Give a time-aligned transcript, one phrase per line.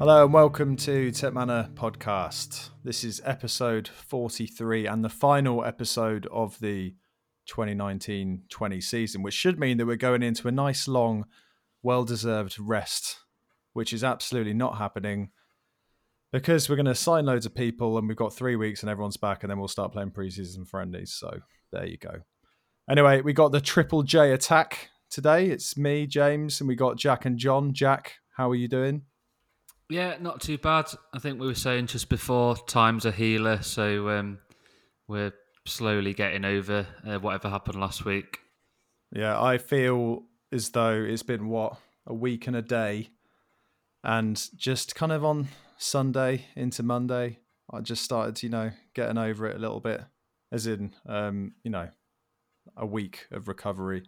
[0.00, 2.70] Hello and welcome to Tip Manor podcast.
[2.82, 6.94] This is episode 43 and the final episode of the
[7.44, 11.26] 2019 20 season, which should mean that we're going into a nice long,
[11.82, 13.18] well deserved rest,
[13.74, 15.32] which is absolutely not happening
[16.32, 19.18] because we're going to sign loads of people and we've got three weeks and everyone's
[19.18, 21.12] back and then we'll start playing preseason friendlies.
[21.12, 21.40] So
[21.72, 22.22] there you go.
[22.88, 25.48] Anyway, we got the Triple J attack today.
[25.48, 27.74] It's me, James, and we got Jack and John.
[27.74, 29.02] Jack, how are you doing?
[29.90, 30.86] Yeah, not too bad.
[31.12, 34.38] I think we were saying just before, time's a healer, so um,
[35.08, 35.32] we're
[35.66, 38.38] slowly getting over uh, whatever happened last week.
[39.10, 40.22] Yeah, I feel
[40.52, 41.76] as though it's been what
[42.06, 43.08] a week and a day,
[44.04, 47.40] and just kind of on Sunday into Monday,
[47.72, 50.02] I just started, you know, getting over it a little bit,
[50.52, 51.88] as in, um, you know,
[52.76, 54.04] a week of recovery.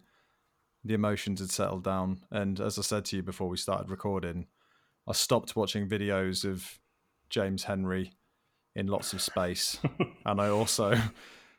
[0.85, 4.47] The emotions had settled down, and as I said to you before we started recording,
[5.07, 6.79] I stopped watching videos of
[7.29, 8.13] James Henry
[8.75, 9.79] in lots of space,
[10.25, 10.95] and I also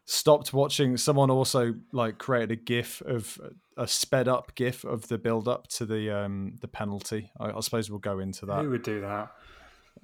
[0.04, 0.96] stopped watching.
[0.96, 3.40] Someone also like created a GIF of
[3.76, 7.30] a sped up GIF of the build up to the um the penalty.
[7.38, 8.62] I, I suppose we'll go into that.
[8.62, 9.32] Who would do that?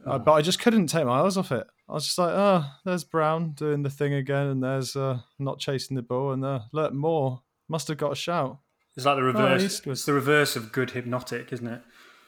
[0.06, 1.66] Uh, but I just couldn't take my eyes off it.
[1.88, 5.58] I was just like, oh, there's Browne doing the thing again, and there's uh, not
[5.58, 8.58] chasing the ball, and uh, look Moore must have got a shout.
[8.96, 9.82] It's like the reverse.
[9.86, 11.82] Oh, it's the reverse of good hypnotic, isn't it?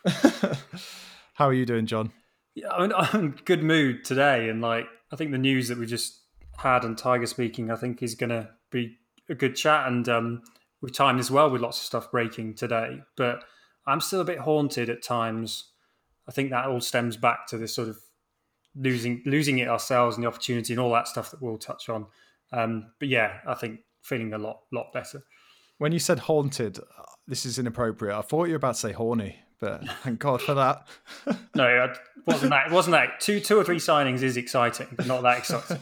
[1.34, 2.12] How are you doing, John?
[2.54, 5.86] Yeah, I'm, I'm in good mood today, and like I think the news that we
[5.86, 6.20] just
[6.58, 8.96] had and Tiger speaking, I think is going to be
[9.28, 10.42] a good chat, and um,
[10.80, 13.00] we've timed as well with lots of stuff breaking today.
[13.16, 13.44] But
[13.86, 15.70] I'm still a bit haunted at times.
[16.28, 17.98] I think that all stems back to this sort of
[18.74, 22.06] losing losing it ourselves and the opportunity and all that stuff that we'll touch on.
[22.52, 25.22] Um, but yeah, I think feeling a lot lot better.
[25.78, 26.78] When you said haunted,
[27.26, 28.16] this is inappropriate.
[28.16, 30.88] I thought you were about to say horny, but thank God for that.
[31.54, 31.96] no, it
[32.26, 32.66] wasn't that.
[32.66, 33.20] It wasn't that.
[33.20, 35.78] Two two or three signings is exciting, but not that exciting.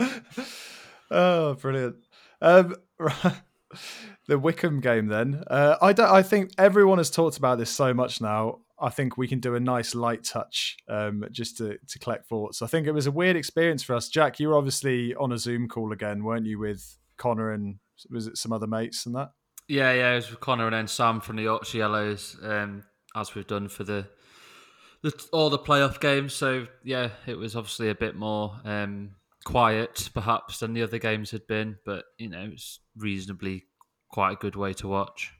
[1.10, 1.96] oh, brilliant!
[2.40, 2.74] Um,
[4.26, 5.44] the Wycombe game, then.
[5.46, 6.10] Uh, I don't.
[6.10, 8.58] I think everyone has talked about this so much now.
[8.80, 12.60] I think we can do a nice light touch um, just to, to collect thoughts.
[12.60, 14.08] I think it was a weird experience for us.
[14.08, 17.76] Jack, you were obviously on a Zoom call again, weren't you, with Connor and
[18.10, 19.30] was it some other mates and that?
[19.68, 22.82] Yeah, yeah, it was with Connor and then Sam from the Yorkshire Yellows, um,
[23.14, 24.06] as we've done for the,
[25.02, 26.34] the all the playoff games.
[26.34, 31.30] So yeah, it was obviously a bit more um, quiet, perhaps, than the other games
[31.30, 33.64] had been, but you know, it's reasonably
[34.10, 35.32] quite a good way to watch.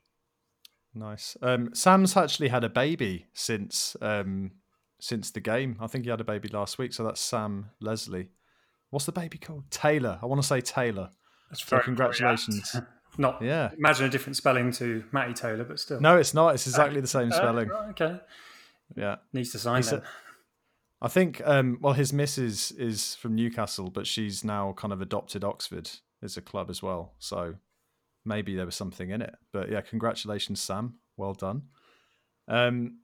[0.94, 1.36] Nice.
[1.40, 4.52] Um, Sam's actually had a baby since um,
[5.00, 5.76] since the game.
[5.80, 8.28] I think he had a baby last week, so that's Sam Leslie.
[8.90, 9.70] What's the baby called?
[9.70, 10.18] Taylor.
[10.22, 11.10] I want to say Taylor.
[11.50, 12.76] That's so congratulations.
[13.18, 13.70] not yeah.
[13.76, 16.00] Imagine a different spelling to Matty Taylor, but still.
[16.00, 16.54] No, it's not.
[16.54, 17.70] It's exactly the same uh, spelling.
[17.70, 18.20] Uh, okay.
[18.96, 19.16] Yeah.
[19.32, 20.02] Needs to sign it.
[21.00, 21.42] I think.
[21.44, 25.90] Um, well, his missus is from Newcastle, but she's now kind of adopted Oxford
[26.22, 27.14] as a club as well.
[27.18, 27.56] So
[28.24, 29.34] maybe there was something in it.
[29.52, 30.94] But yeah, congratulations, Sam.
[31.16, 31.62] Well done.
[32.48, 32.98] Um,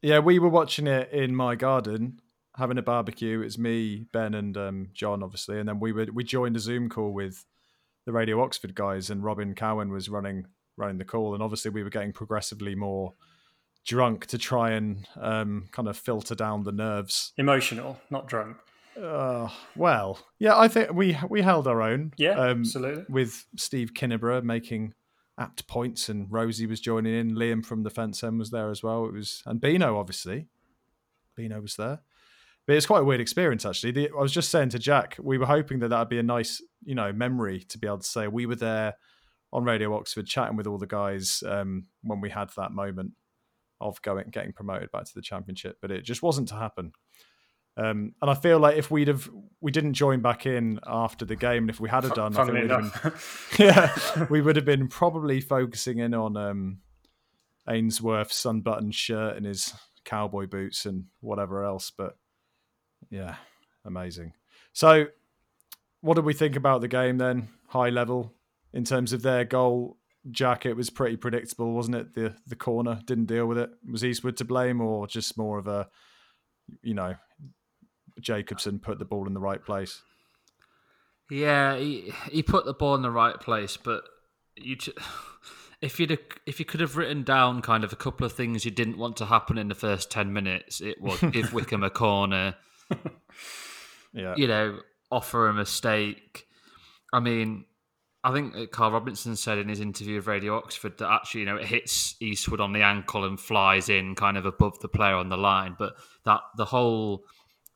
[0.00, 2.20] yeah, we were watching it in my garden,
[2.56, 3.40] having a barbecue.
[3.40, 6.88] It's me, Ben, and um, John, obviously, and then we would we joined a Zoom
[6.88, 7.44] call with
[8.04, 10.46] the Radio Oxford guys, and Robin Cowan was running
[10.76, 13.14] running the call, and obviously we were getting progressively more
[13.84, 17.32] drunk to try and um, kind of filter down the nerves.
[17.36, 18.56] Emotional, not drunk.
[19.00, 22.12] Uh, well, yeah, I think we we held our own.
[22.16, 23.04] Yeah, um, absolutely.
[23.08, 24.94] With Steve Kinneborough making
[25.38, 27.34] apt points, and Rosie was joining in.
[27.34, 29.06] Liam from the fence end was there as well.
[29.06, 30.48] It was and Bino obviously.
[31.34, 32.00] Bino was there,
[32.66, 33.92] but it's quite a weird experience actually.
[33.92, 36.62] The, I was just saying to Jack, we were hoping that that'd be a nice,
[36.84, 38.94] you know, memory to be able to say we were there
[39.52, 43.12] on Radio Oxford chatting with all the guys um, when we had that moment
[43.80, 46.92] of going getting promoted back to the championship, but it just wasn't to happen.
[47.76, 49.28] Um, and I feel like if we'd have
[49.60, 52.44] we didn't join back in after the game, and if we had have done, I
[52.44, 52.90] think been,
[53.58, 56.78] yeah, we would have been probably focusing in on um,
[57.68, 59.72] Ainsworth's unbuttoned shirt and his
[60.04, 61.90] cowboy boots and whatever else.
[61.90, 62.16] But
[63.10, 63.36] yeah,
[63.84, 64.32] amazing.
[64.72, 65.06] So,
[66.00, 67.48] what did we think about the game then?
[67.68, 68.32] High level
[68.72, 69.98] in terms of their goal.
[70.30, 72.14] Jack, it was pretty predictable, wasn't it?
[72.14, 73.70] The the corner didn't deal with it.
[73.90, 75.88] Was Eastwood to blame, or just more of a,
[76.82, 77.16] you know,
[78.20, 80.02] Jacobson put the ball in the right place.
[81.30, 84.04] Yeah, he he put the ball in the right place, but
[84.56, 84.76] you
[85.80, 88.70] if you'd if you could have written down kind of a couple of things you
[88.70, 92.54] didn't want to happen in the first ten minutes, it was give Wycombe a corner.
[94.12, 94.80] yeah, you know,
[95.10, 96.46] offer a mistake.
[97.12, 97.66] I mean,
[98.24, 101.56] I think Karl Robinson said in his interview with Radio Oxford that actually, you know,
[101.56, 105.28] it hits Eastwood on the ankle and flies in kind of above the player on
[105.28, 105.74] the line.
[105.76, 105.94] But
[106.24, 107.24] that the whole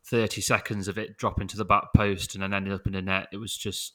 [0.04, 3.02] 30 seconds of it dropping to the back post and then ending up in the
[3.02, 3.94] net, it was just,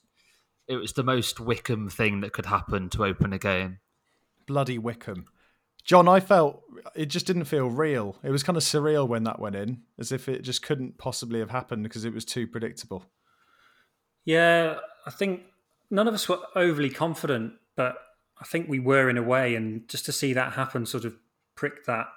[0.67, 3.79] it was the most Wycombe thing that could happen to open a game.
[4.45, 5.27] Bloody Wycombe.
[5.83, 6.61] John, I felt
[6.95, 8.17] it just didn't feel real.
[8.23, 11.39] It was kind of surreal when that went in, as if it just couldn't possibly
[11.39, 13.05] have happened because it was too predictable.
[14.25, 14.75] Yeah,
[15.05, 15.41] I think
[15.89, 17.97] none of us were overly confident, but
[18.39, 21.15] I think we were in a way, and just to see that happen sort of
[21.55, 22.07] pricked that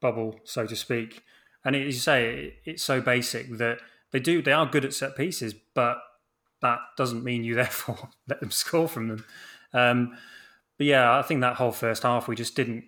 [0.00, 1.22] bubble, so to speak.
[1.64, 3.78] And as you say, it's so basic that
[4.10, 5.98] they do they are good at set pieces, but
[6.60, 9.24] that doesn't mean you therefore let them score from them.
[9.72, 10.18] Um,
[10.76, 12.84] but yeah, I think that whole first half we just didn't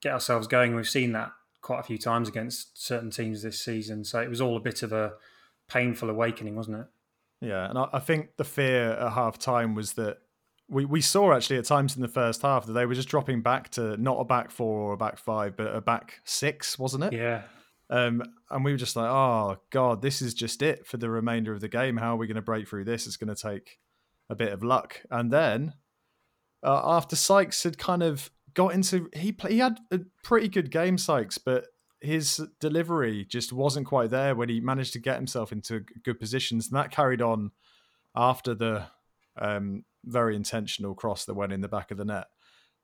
[0.00, 0.74] get ourselves going.
[0.74, 1.32] We've seen that
[1.62, 4.82] quite a few times against certain teams this season, so it was all a bit
[4.82, 5.12] of a
[5.68, 6.86] painful awakening, wasn't it?
[7.40, 10.18] Yeah, and I, I think the fear at half time was that
[10.68, 13.42] we, we saw actually at times in the first half that they were just dropping
[13.42, 17.04] back to not a back four or a back five, but a back six, wasn't
[17.04, 17.12] it?
[17.12, 17.42] Yeah.
[17.90, 21.52] Um, and we were just like, oh god, this is just it for the remainder
[21.52, 21.96] of the game.
[21.96, 23.06] How are we going to break through this?
[23.06, 23.78] It's going to take
[24.28, 25.02] a bit of luck.
[25.10, 25.74] And then
[26.62, 28.30] uh, after Sykes had kind of
[28.60, 31.68] got into, he play, he had a pretty good game, Sykes, but
[32.02, 36.68] his delivery just wasn't quite there when he managed to get himself into good positions,
[36.68, 37.52] and that carried on
[38.14, 38.84] after the
[39.40, 42.26] um, very intentional cross that went in the back of the net,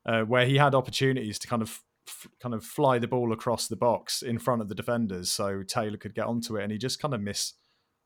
[0.06, 3.68] uh, where he had opportunities to kind of f- kind of fly the ball across
[3.68, 6.78] the box in front of the defenders, so Taylor could get onto it, and he
[6.78, 7.52] just kind of miss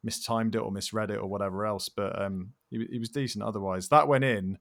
[0.03, 1.89] mistimed it or misread it or whatever else.
[1.89, 3.91] But um, he, he was decent otherwise.
[3.91, 4.59] That went in,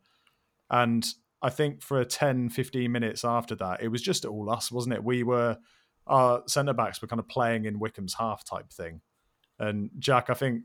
[0.70, 1.08] and
[1.42, 5.04] I think for 10, 15 minutes after that, it was just all us, wasn't it?
[5.04, 5.58] We were
[6.08, 9.02] our centre backs were kind of playing in Wycombe's half type thing.
[9.60, 10.64] And Jack, I think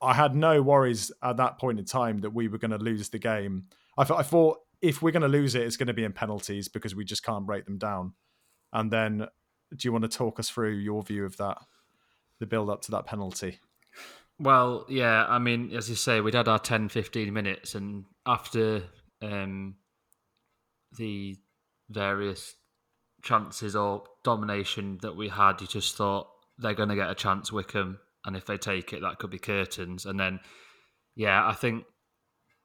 [0.00, 3.10] I had no worries at that point in time that we were going to lose
[3.10, 3.64] the game.
[3.98, 6.12] I, th- I thought if we're going to lose it, it's going to be in
[6.12, 8.14] penalties because we just can't break them down.
[8.72, 9.26] And then,
[9.76, 11.58] do you want to talk us through your view of that,
[12.38, 13.58] the build up to that penalty?
[14.38, 18.84] Well, yeah, I mean, as you say, we'd had our 10, 15 minutes, and after
[19.20, 19.74] um,
[20.96, 21.36] the
[21.90, 22.54] various
[23.22, 27.52] chances or domination that we had, you just thought they're going to get a chance,
[27.52, 30.06] Wycombe, and if they take it, that could be curtains.
[30.06, 30.40] And then,
[31.14, 31.84] yeah, I think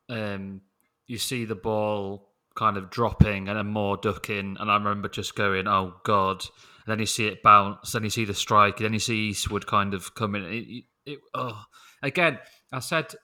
[0.09, 0.61] um,
[1.07, 5.35] you see the ball kind of dropping and then Moore ducking, and I remember just
[5.35, 6.45] going, "Oh God!"
[6.85, 9.65] And then you see it bounce, then you see the strike, then you see Eastwood
[9.67, 10.43] kind of coming.
[10.43, 11.63] It, it, oh.
[12.01, 12.39] Again,
[12.71, 13.15] I said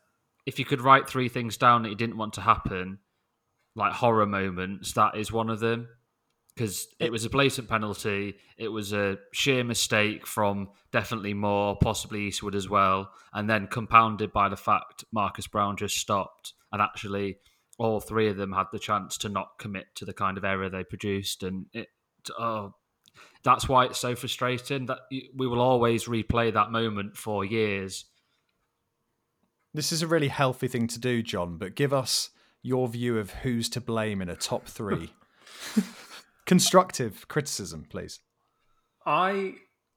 [0.45, 2.99] if you could write three things down that you didn't want to happen,
[3.79, 5.87] like horror moments, that is one of them
[6.59, 8.35] because it was a blatant penalty.
[8.57, 14.33] It was a sheer mistake from definitely Moore, possibly Eastwood as well, and then compounded
[14.33, 17.37] by the fact Marcus Browne just stopped, and actually
[17.77, 20.69] all three of them had the chance to not commit to the kind of error
[20.69, 21.87] they produced, and it.
[22.37, 22.75] Oh,
[23.43, 28.03] that's why it's so frustrating that we will always replay that moment for years.
[29.73, 31.57] This is a really healthy thing to do, John.
[31.57, 32.31] But give us
[32.61, 35.13] your view of who's to blame in a top three.
[36.49, 38.21] constructive criticism, please.
[39.05, 39.53] I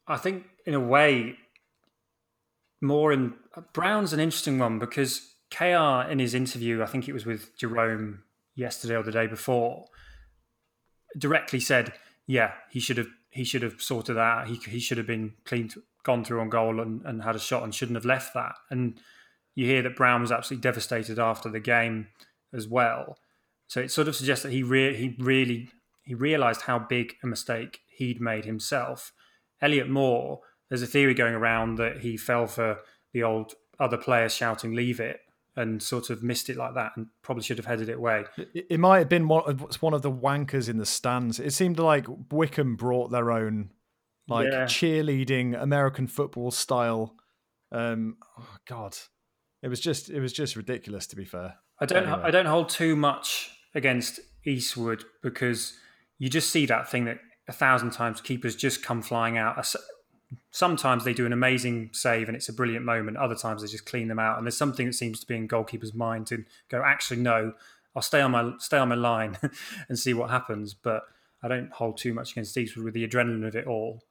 [0.06, 1.36] I think in a way
[2.82, 3.32] more in
[3.72, 8.24] Browne's an interesting one because KR in his interview, I think it was with Jerome
[8.54, 9.86] yesterday or the day before,
[11.16, 11.94] directly said,
[12.26, 14.48] "Yeah, he should have he should have sorted that.
[14.48, 17.62] He he should have been cleaned, gone through on goal and, and had a shot
[17.62, 19.00] and shouldn't have left that." And
[19.54, 22.08] you hear that Browne was absolutely devastated after the game
[22.54, 23.18] as well.
[23.66, 25.70] So it sort of suggests that he re- he really
[26.02, 29.12] he realised how big a mistake he'd made himself.
[29.60, 32.78] Elliott Moore, there's a theory going around that he fell for
[33.12, 35.20] the old other players shouting "Leave it"
[35.56, 38.24] and sort of missed it like that, and probably should have headed it away.
[38.54, 41.38] It, it might have been one, one of the wankers in the stands.
[41.38, 43.70] It seemed like Wycombe brought their own,
[44.28, 44.64] like yeah.
[44.64, 47.14] cheerleading American football style.
[47.70, 48.96] Um, oh God,
[49.62, 51.06] it was just it was just ridiculous.
[51.08, 52.20] To be fair, I don't anyway.
[52.22, 55.76] I don't hold too much against Eastwood because
[56.18, 59.66] you just see that thing that a thousand times keepers just come flying out.
[60.52, 63.16] Sometimes they do an amazing save and it's a brilliant moment.
[63.16, 64.38] Other times they just clean them out.
[64.38, 67.54] And there's something that seems to be in goalkeeper's mind to go, actually, no,
[67.96, 69.36] I'll stay on my stay on my line
[69.88, 70.74] and see what happens.
[70.74, 71.02] But
[71.42, 74.04] I don't hold too much against Eastwood with the adrenaline of it all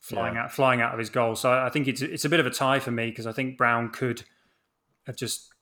[0.00, 0.44] flying yeah.
[0.44, 1.36] out flying out of his goal.
[1.36, 3.58] So I think it's it's a bit of a tie for me because I think
[3.58, 4.22] Browne could
[5.06, 5.52] have just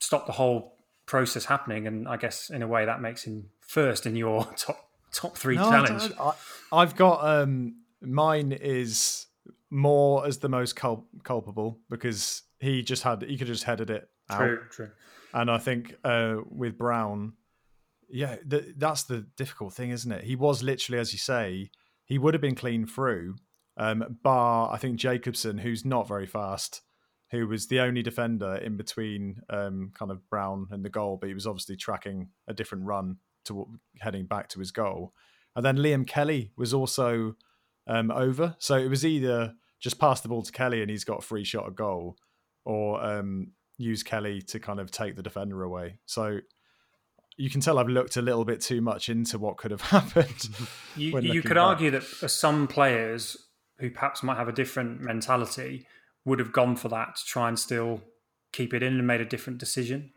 [0.00, 0.71] stopped the whole
[1.06, 4.88] process happening, and I guess in a way that makes him first in your top
[5.12, 6.12] top three no, challenge.
[6.72, 9.26] I, have got um, mine is
[9.70, 13.90] Moore as the most cul- culpable because he just had he could have just headed
[13.90, 14.90] it True, true.
[15.34, 17.34] And I think uh, with Browne,
[18.08, 20.24] yeah, th- that's the difficult thing, isn't it?
[20.24, 21.70] He was literally, as you say,
[22.04, 23.36] he would have been clean through,
[23.76, 26.82] um, bar I think Jacobson, who's not very fast,
[27.32, 31.28] who was the only defender in between um, kind of Browne and the goal, but
[31.28, 33.66] he was obviously tracking a different run to
[34.00, 35.14] heading back to his goal.
[35.56, 37.34] And then Liam Kelly was also
[37.86, 41.20] um, over, so it was either just pass the ball to Kelly and he's got
[41.20, 42.18] a free shot at goal,
[42.66, 45.98] or um, use Kelly to kind of take the defender away.
[46.04, 46.38] So
[47.38, 50.50] you can tell I've looked a little bit too much into what could have happened.
[50.96, 51.64] you, you could back.
[51.64, 53.38] argue that some players
[53.78, 55.86] who perhaps might have a different mentality
[56.24, 58.00] would have gone for that to try and still
[58.52, 60.12] keep it in and made a different decision.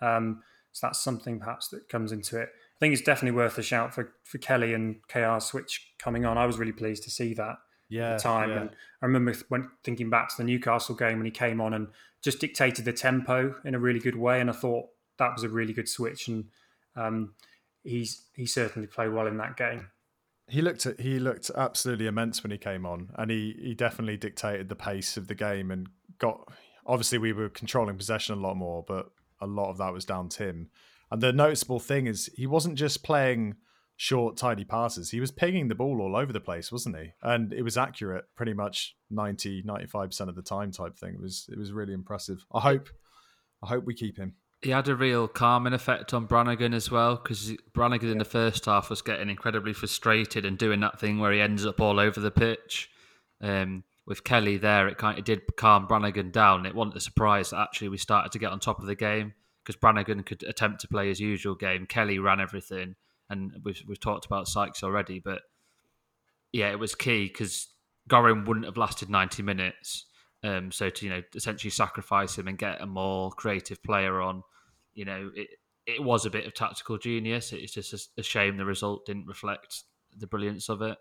[0.00, 2.50] Um, so that's something perhaps that comes into it.
[2.50, 6.36] I think it's definitely worth a shout for, for Kelly and KR switch coming on.
[6.36, 7.56] I was really pleased to see that
[7.88, 8.50] yeah, at the time.
[8.50, 8.60] Yeah.
[8.60, 8.70] And
[9.00, 11.88] I remember when thinking back to the Newcastle game when he came on and
[12.22, 14.40] just dictated the tempo in a really good way.
[14.40, 14.86] And I thought
[15.18, 16.28] that was a really good switch.
[16.28, 16.46] And
[16.96, 17.34] um,
[17.82, 19.88] he's he certainly played well in that game.
[20.48, 24.16] He looked at, he looked absolutely immense when he came on, and he he definitely
[24.16, 25.88] dictated the pace of the game and
[26.18, 26.48] got.
[26.86, 29.10] Obviously, we were controlling possession a lot more, but
[29.40, 30.70] a lot of that was down to him.
[31.10, 33.56] And the noticeable thing is he wasn't just playing
[33.96, 35.10] short, tidy passes.
[35.10, 37.10] He was pinging the ball all over the place, wasn't he?
[37.22, 41.14] And it was accurate pretty much 90, 95% of the time type thing.
[41.14, 42.44] It was it was really impressive.
[42.52, 42.88] I hope
[43.62, 44.34] I hope we keep him.
[44.62, 48.64] He had a real calming effect on Brannigan as well because Brannigan in the first
[48.64, 52.18] half was getting incredibly frustrated and doing that thing where he ends up all over
[52.18, 52.90] the pitch.
[53.40, 56.64] Um, with Kelly there, it kind of did calm Brannigan down.
[56.64, 59.34] It wasn't a surprise that actually we started to get on top of the game
[59.62, 61.86] because Brannigan could attempt to play his usual game.
[61.86, 62.94] Kelly ran everything,
[63.28, 65.42] and we've we've talked about Sykes already, but
[66.52, 67.68] yeah, it was key because
[68.08, 70.06] Gorrin wouldn't have lasted ninety minutes.
[70.46, 74.44] Um, so to you know essentially sacrifice him and get a more creative player on,
[74.94, 75.48] you know, it
[75.86, 77.52] it was a bit of tactical genius.
[77.52, 79.82] It's just a, shame the result didn't reflect
[80.16, 80.98] the brilliance of it.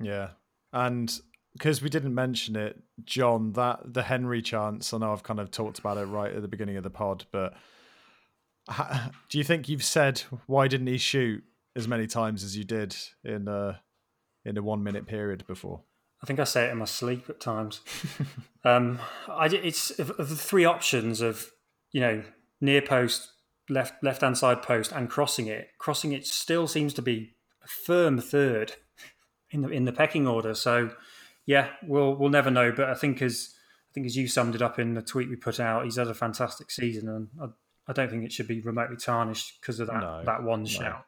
[0.00, 0.30] Yeah,
[0.72, 1.12] and
[1.54, 4.94] because we didn't mention it, John, that the Henry chance.
[4.94, 7.24] I know I've kind of talked about it right at the beginning of the pod,
[7.32, 7.54] but
[9.28, 11.42] do you think you've said why didn't he shoot
[11.74, 13.80] as many times as you did in a
[14.44, 15.82] in a one minute period before?
[16.22, 17.80] I think I say it in my sleep at times.
[18.64, 21.50] um, I it's of, of the three options of
[21.92, 22.22] you know
[22.60, 23.30] near post,
[23.68, 25.68] left left hand side post, and crossing it.
[25.78, 28.72] Crossing it still seems to be a firm third
[29.50, 30.54] in the in the pecking order.
[30.54, 30.90] So
[31.44, 32.72] yeah, we'll we'll never know.
[32.72, 33.54] But I think as
[33.90, 36.08] I think as you summed it up in the tweet we put out, he's had
[36.08, 37.46] a fantastic season, and I,
[37.90, 40.68] I don't think it should be remotely tarnished because of that no, that one no.
[40.68, 41.04] shout.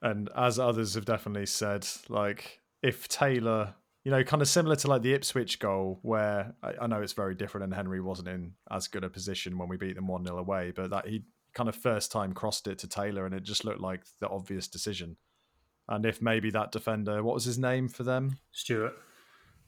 [0.00, 3.74] And as others have definitely said, like if Taylor,
[4.08, 7.12] you know, kind of similar to like the Ipswich goal, where I, I know it's
[7.12, 10.24] very different, and Henry wasn't in as good a position when we beat them one
[10.24, 13.42] 0 away, but that he kind of first time crossed it to Taylor, and it
[13.42, 15.18] just looked like the obvious decision.
[15.88, 18.38] And if maybe that defender, what was his name for them?
[18.50, 18.94] Stewart.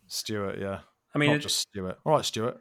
[0.06, 0.78] Stewart, yeah.
[1.14, 1.99] I mean, not just Stewart.
[2.06, 2.56] All right, Stewart.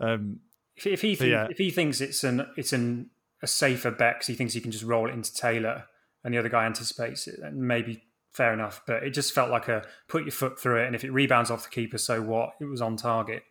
[0.00, 0.40] Um,
[0.74, 1.48] if, if he think, yeah.
[1.50, 3.10] if he thinks it's an it's an
[3.42, 5.84] a safer bet because he thinks he can just roll it into Taylor
[6.24, 8.82] and the other guy anticipates it, and maybe fair enough.
[8.86, 11.50] But it just felt like a put your foot through it, and if it rebounds
[11.50, 12.54] off the keeper, so what?
[12.60, 13.44] It was on target.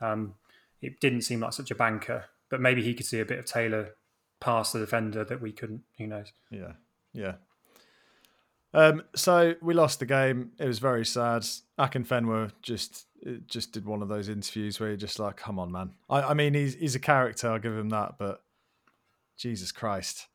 [0.00, 0.34] Um,
[0.82, 3.46] it didn't seem like such a banker, but maybe he could see a bit of
[3.46, 3.90] Taylor
[4.40, 5.82] past the defender that we couldn't.
[5.98, 6.32] Who knows?
[6.50, 6.72] Yeah,
[7.12, 7.34] yeah.
[8.74, 10.50] Um, so we lost the game.
[10.58, 11.46] It was very sad.
[11.78, 13.06] Akinfenwa just
[13.46, 16.34] just did one of those interviews where you're just like, "Come on, man." I, I
[16.34, 17.50] mean, he's he's a character.
[17.50, 18.42] I'll give him that, but
[19.36, 20.26] Jesus Christ.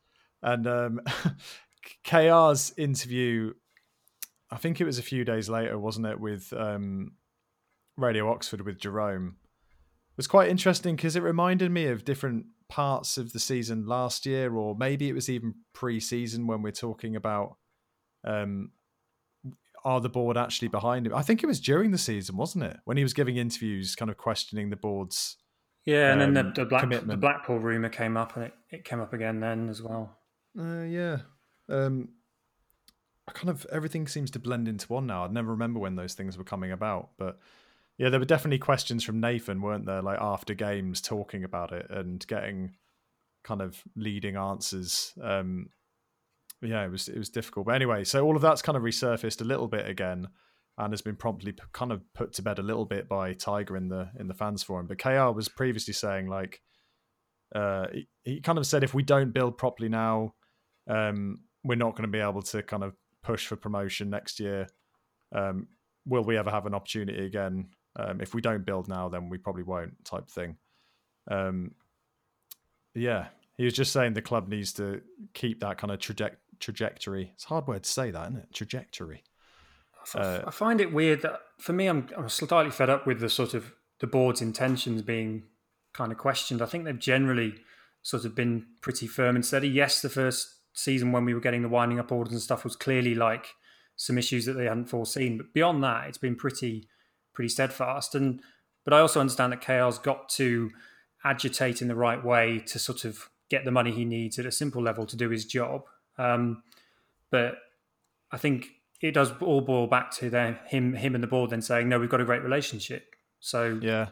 [0.42, 1.00] And um,
[2.04, 3.52] KR's interview,
[4.50, 7.12] I think it was a few days later, wasn't it, with um,
[7.96, 13.16] Radio Oxford with Jerome, It was quite interesting because it reminded me of different parts
[13.16, 17.56] of the season last year, or maybe it was even pre-season when we're talking about
[18.24, 18.70] um,
[19.84, 21.14] are the board actually behind him?
[21.14, 24.10] I think it was during the season, wasn't it, when he was giving interviews, kind
[24.10, 25.36] of questioning the board's.
[25.86, 28.54] Yeah, and um, then the, um, the, Black, the Blackpool rumor came up, and it,
[28.70, 30.18] it came up again then as well.
[30.58, 31.18] Uh, yeah,
[31.68, 32.08] um,
[33.28, 35.24] I kind of everything seems to blend into one now.
[35.24, 37.38] I'd never remember when those things were coming about, but
[37.98, 40.00] yeah, there were definitely questions from Nathan, weren't there?
[40.00, 42.72] Like after games, talking about it and getting
[43.44, 45.12] kind of leading answers.
[45.22, 45.68] Um,
[46.62, 47.66] yeah, it was it was difficult.
[47.66, 50.28] But anyway, so all of that's kind of resurfaced a little bit again,
[50.78, 53.76] and has been promptly p- kind of put to bed a little bit by Tiger
[53.76, 54.86] in the in the fans forum.
[54.86, 56.60] But KR was previously saying like,
[57.54, 60.34] uh, he, he kind of said if we don't build properly now,
[60.88, 64.68] um, we're not going to be able to kind of push for promotion next year.
[65.32, 65.68] Um,
[66.06, 67.68] will we ever have an opportunity again?
[67.96, 70.04] Um, if we don't build now, then we probably won't.
[70.04, 70.56] Type thing.
[71.30, 71.72] Um,
[72.94, 75.00] Yeah, he was just saying the club needs to
[75.34, 77.30] keep that kind of traje- trajectory.
[77.34, 78.54] It's a hard word to say that, isn't it?
[78.54, 79.22] Trajectory.
[80.14, 83.28] Uh, I find it weird that for me, I'm, I'm slightly fed up with the
[83.28, 85.44] sort of the board's intentions being
[85.92, 86.62] kind of questioned.
[86.62, 87.54] I think they've generally
[88.02, 89.68] sort of been pretty firm and steady.
[89.68, 92.76] Yes, the first season when we were getting the winding up orders and stuff was
[92.76, 93.54] clearly like
[93.96, 95.36] some issues that they hadn't foreseen.
[95.36, 96.88] But beyond that, it's been pretty
[97.32, 98.14] pretty steadfast.
[98.14, 98.40] And
[98.84, 100.70] but I also understand that KR's got to
[101.24, 104.52] agitate in the right way to sort of get the money he needs at a
[104.52, 105.82] simple level to do his job.
[106.16, 106.62] Um,
[107.30, 107.56] but
[108.32, 108.70] I think
[109.00, 111.98] it does all boil back to then him him and the board then saying, no,
[111.98, 113.14] we've got a great relationship.
[113.40, 114.08] So yeah,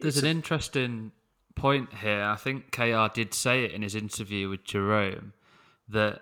[0.00, 1.12] there's an interesting
[1.54, 2.22] point here.
[2.22, 5.32] I think KR did say it in his interview with Jerome
[5.88, 6.20] that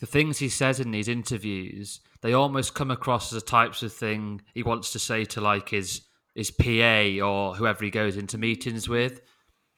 [0.00, 3.92] the things he says in these interviews they almost come across as the types of
[3.92, 6.02] thing he wants to say to like his
[6.34, 9.20] his PA or whoever he goes into meetings with.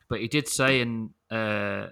[0.08, 1.88] But he did say in uh,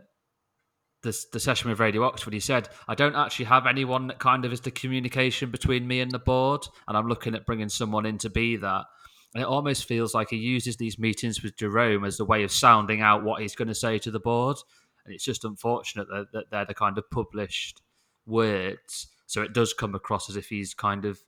[1.02, 4.44] the the session with Radio Oxford, he said, "I don't actually have anyone that kind
[4.44, 8.06] of is the communication between me and the board, and I'm looking at bringing someone
[8.06, 8.84] in to be that."
[9.34, 12.50] And it almost feels like he uses these meetings with Jerome as a way of
[12.50, 14.56] sounding out what he's going to say to the board.
[15.08, 17.80] And it's just unfortunate that, that they're the kind of published
[18.26, 19.08] words.
[19.24, 21.18] So it does come across as if he's kind of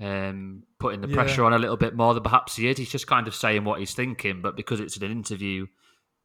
[0.00, 2.78] um, putting the pressure on a little bit more than perhaps he is.
[2.78, 5.66] He's just kind of saying what he's thinking, but because it's an interview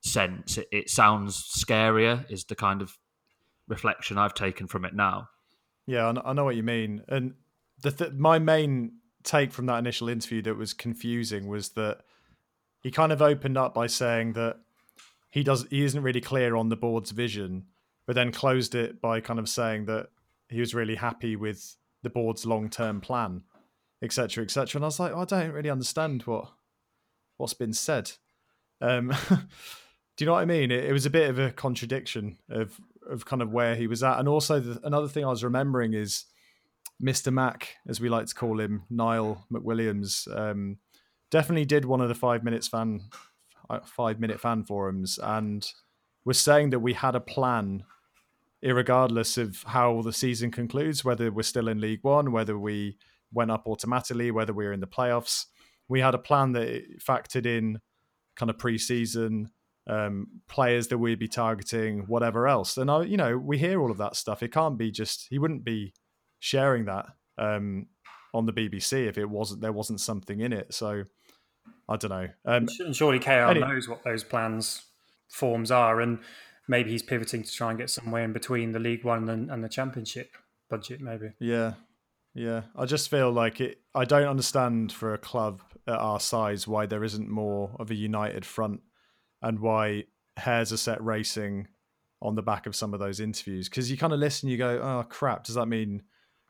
[0.02, 2.30] sense, it, it sounds scarier.
[2.32, 2.96] Is the kind of
[3.68, 5.30] reflection I've taken from it now.
[5.88, 7.34] Yeah, I know what you mean, and
[7.82, 12.02] the th- my main take from that initial interview that was confusing was that
[12.82, 14.60] he kind of opened up by saying that
[15.30, 17.66] he does he isn't really clear on the board's vision,
[18.06, 20.08] but then closed it by kind of saying that
[20.50, 23.44] he was really happy with the board's long term plan,
[24.02, 24.78] etc., etc.
[24.78, 26.50] And I was like, oh, I don't really understand what
[27.38, 28.12] what's been said.
[28.82, 30.72] Um, do you know what I mean?
[30.72, 34.04] It, it, was a bit of a contradiction of of kind of where he was
[34.04, 36.26] at, and also the, another thing I was remembering is
[37.02, 37.32] Mr.
[37.32, 40.78] Mac, as we like to call him, Niall McWilliams, um,
[41.30, 43.02] definitely did one of the five minutes fan
[43.86, 45.72] five minute fan forums and
[46.26, 47.84] was saying that we had a plan
[48.64, 52.98] regardless of how the season concludes, whether we're still in League One, whether we
[53.32, 55.46] went up automatically, whether we are in the playoffs.
[55.88, 57.80] We had a plan that factored in
[58.36, 59.52] kind of pre-season
[59.88, 62.78] um, players that we'd be targeting, whatever else.
[62.78, 64.44] And I, you know, we hear all of that stuff.
[64.44, 65.94] It can't be just he wouldn't be
[66.40, 67.06] sharing that
[67.38, 67.88] um,
[68.34, 70.74] on the BBC if it wasn't there wasn't something in it.
[70.74, 71.04] So
[71.90, 72.30] I don't know.
[72.46, 74.84] Um, and surely KR knows what those plans
[75.30, 76.20] forms are, and
[76.68, 79.64] maybe he's pivoting to try and get somewhere in between the League One and, and
[79.64, 80.32] the Championship
[80.70, 81.02] budget.
[81.02, 81.32] Maybe.
[81.40, 81.74] Yeah,
[82.34, 82.64] yeah.
[82.76, 83.82] I just feel like it.
[83.96, 87.96] I don't understand for a club at our size why there isn't more of a
[87.96, 88.82] united front,
[89.42, 90.06] and why
[90.38, 91.68] hairs are set racing
[92.22, 94.80] on the back of some of those interviews because you kind of listen, you go,
[94.82, 96.04] "Oh crap, does that mean?"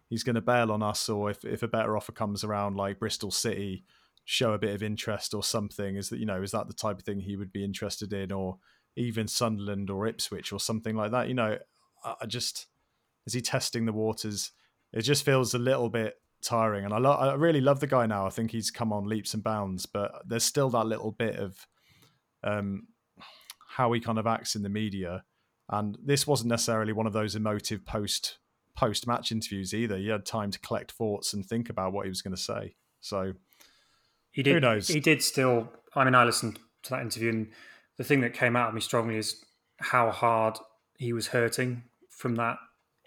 [0.09, 2.99] he's going to bail on us, or if, if a better offer comes around, like
[2.99, 3.83] Bristol City,
[4.29, 5.95] show a bit of interest or something.
[5.95, 8.31] Is that you know is that the type of thing he would be interested in,
[8.31, 8.57] or
[8.95, 11.29] even Sunderland or Ipswich or something like that?
[11.29, 11.57] You know,
[12.03, 12.67] I just
[13.25, 14.51] is he testing the waters?
[14.91, 18.05] It just feels a little bit tiring, and I lo- I really love the guy
[18.05, 18.27] now.
[18.27, 21.65] I think he's come on leaps and bounds, but there's still that little bit of
[22.43, 22.87] um,
[23.69, 25.23] how he kind of acts in the media.
[25.69, 28.39] And this wasn't necessarily one of those emotive post
[28.75, 29.97] post match interviews either.
[29.97, 32.75] He had time to collect thoughts and think about what he was going to say.
[32.99, 33.33] So
[34.37, 34.53] he did.
[34.53, 34.87] Who knows?
[34.87, 35.67] He did still.
[35.95, 37.47] I mean, I listened to that interview, and
[37.97, 39.43] the thing that came out of me strongly is
[39.79, 40.59] how hard
[40.99, 42.57] he was hurting from that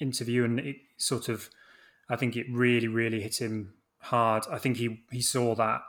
[0.01, 1.49] interview, and it sort of,
[2.09, 4.43] I think it really, really hit him hard.
[4.51, 5.83] I think he he saw that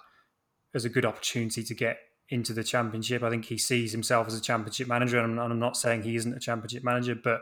[0.76, 1.98] as a good opportunity to get
[2.30, 3.24] into the championship.
[3.24, 6.38] I think he sees himself as a championship manager, and I'm, not saying he isn't
[6.38, 7.42] a championship manager, but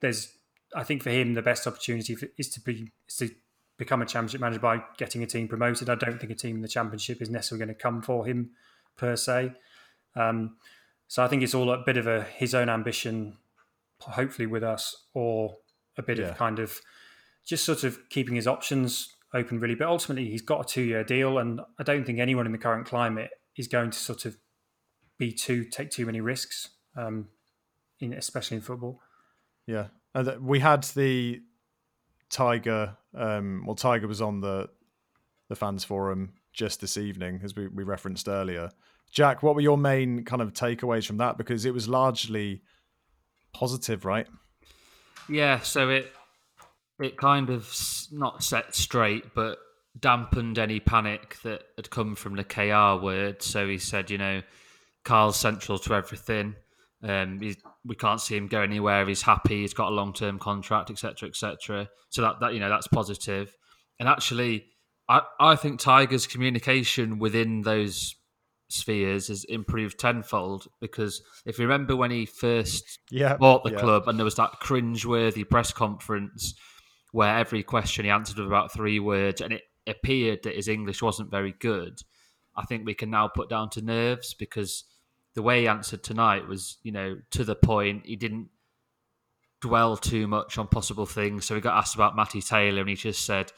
[0.00, 0.32] there's
[0.74, 3.32] I think for him the best opportunity is to be is to
[3.78, 5.90] become a championship manager by getting a team promoted.
[5.90, 8.50] I don't think a team in the championship is necessarily going to come for him
[8.96, 9.52] per se.
[10.14, 10.56] Um,
[11.08, 13.36] so I think it's all a bit of a his own ambition,
[14.00, 15.56] hopefully with us, or
[15.96, 16.26] a bit yeah.
[16.26, 16.80] of kind of
[17.44, 19.74] just sort of keeping his options open really.
[19.74, 22.58] But ultimately, he's got a two year deal, and I don't think anyone in the
[22.58, 24.36] current climate is going to sort of
[25.18, 27.28] be too take too many risks, um,
[28.00, 29.00] in especially in football.
[29.66, 31.42] Yeah, uh, we had the
[32.36, 32.94] Tiger.
[33.14, 34.68] Um, well, Tiger was on the
[35.48, 38.70] the fans forum just this evening, as we, we referenced earlier.
[39.10, 41.38] Jack, what were your main kind of takeaways from that?
[41.38, 42.62] Because it was largely
[43.54, 44.26] positive, right?
[45.30, 45.60] Yeah.
[45.60, 46.12] So it
[47.00, 47.74] it kind of
[48.12, 49.58] not set straight, but
[49.98, 53.42] dampened any panic that had come from the KR word.
[53.42, 54.42] So he said, you know,
[55.04, 56.56] Karl's central to everything.
[57.06, 57.40] Um,
[57.84, 59.06] we can't see him go anywhere.
[59.06, 59.60] He's happy.
[59.60, 61.88] He's got a long term contract, etc., etc.
[62.08, 63.56] So that that you know that's positive.
[64.00, 64.66] And actually,
[65.08, 68.16] I I think Tiger's communication within those
[68.68, 73.78] spheres has improved tenfold because if you remember when he first yeah, bought the yeah.
[73.78, 76.52] club and there was that cringe-worthy press conference
[77.12, 81.00] where every question he answered with about three words and it appeared that his English
[81.00, 82.00] wasn't very good.
[82.56, 84.82] I think we can now put down to nerves because
[85.36, 88.06] the way he answered tonight was, you know, to the point.
[88.06, 88.48] He didn't
[89.60, 91.44] dwell too much on possible things.
[91.44, 93.52] So he got asked about Matty Taylor and he just said,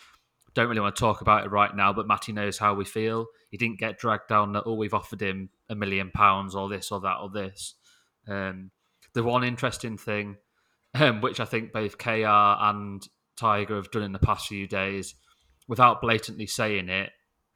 [0.54, 3.26] don't really want to talk about it right now, but Matty knows how we feel.
[3.50, 6.90] He didn't get dragged down that, oh, we've offered him a million pounds or this
[6.90, 7.74] or that or this.
[8.26, 8.72] Um,
[9.14, 10.36] the one interesting thing,
[10.94, 15.14] um, which I think both KR and Tiger have done in the past few days,
[15.68, 17.10] without blatantly saying it,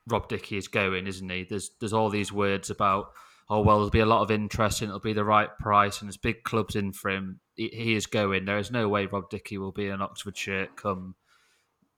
[0.08, 1.42] Rob Dickie is going, isn't he?
[1.42, 3.12] There's there's all these words about,
[3.52, 6.08] oh well, there'll be a lot of interest and it'll be the right price and
[6.08, 7.40] there's big clubs in for him.
[7.54, 8.46] He, he is going.
[8.46, 11.16] There is no way Rob Dickie will be in an Oxford shirt come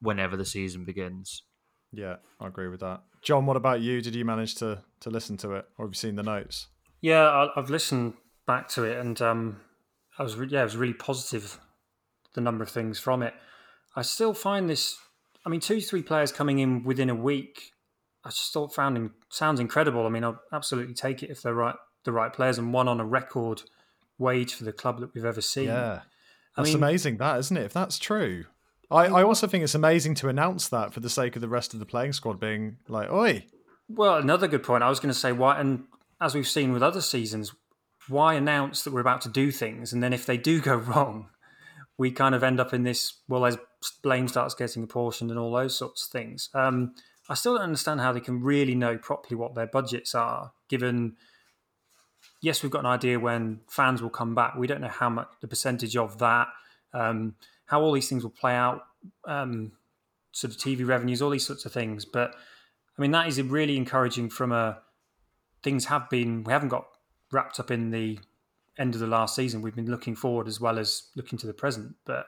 [0.01, 1.43] whenever the season begins.
[1.93, 3.03] Yeah, I agree with that.
[3.21, 4.01] John, what about you?
[4.01, 6.67] Did you manage to to listen to it, or have you seen the notes?
[6.99, 8.15] Yeah, I, have listened
[8.45, 9.61] back to it, and um,
[10.19, 11.57] I was re- yeah, it was really positive.
[12.33, 13.33] The number of things from it,
[13.95, 14.97] I still find this.
[15.45, 17.71] I mean, two three players coming in within a week.
[18.25, 20.05] I still found him sounds incredible.
[20.05, 22.99] I mean, I'll absolutely take it if they're right, the right players, and one on
[22.99, 23.61] a record
[24.17, 25.67] wage for the club that we've ever seen.
[25.67, 26.01] Yeah,
[26.57, 27.65] that's I mean, amazing, that isn't it?
[27.65, 28.45] If that's true,
[28.89, 31.73] I, I also think it's amazing to announce that for the sake of the rest
[31.73, 33.45] of the playing squad being like, oi.
[33.87, 34.83] Well, another good point.
[34.83, 35.83] I was going to say why, and
[36.19, 37.53] as we've seen with other seasons,
[38.07, 41.29] why announce that we're about to do things, and then if they do go wrong,
[41.97, 43.19] we kind of end up in this.
[43.27, 43.57] Well, as
[44.01, 46.49] blame starts getting apportioned and all those sorts of things.
[46.55, 46.95] Um,
[47.29, 51.15] I still don't understand how they can really know properly what their budgets are, given.
[52.41, 54.55] Yes, we've got an idea when fans will come back.
[54.55, 56.47] We don't know how much the percentage of that.
[56.93, 57.35] Um,
[57.65, 58.85] how all these things will play out,
[59.25, 59.71] um,
[60.31, 62.05] sort of TV revenues, all these sorts of things.
[62.05, 62.35] But
[62.97, 64.79] I mean, that is really encouraging from a
[65.63, 66.85] things have been, we haven't got
[67.31, 68.19] wrapped up in the
[68.77, 69.61] end of the last season.
[69.61, 71.95] We've been looking forward as well as looking to the present.
[72.05, 72.27] But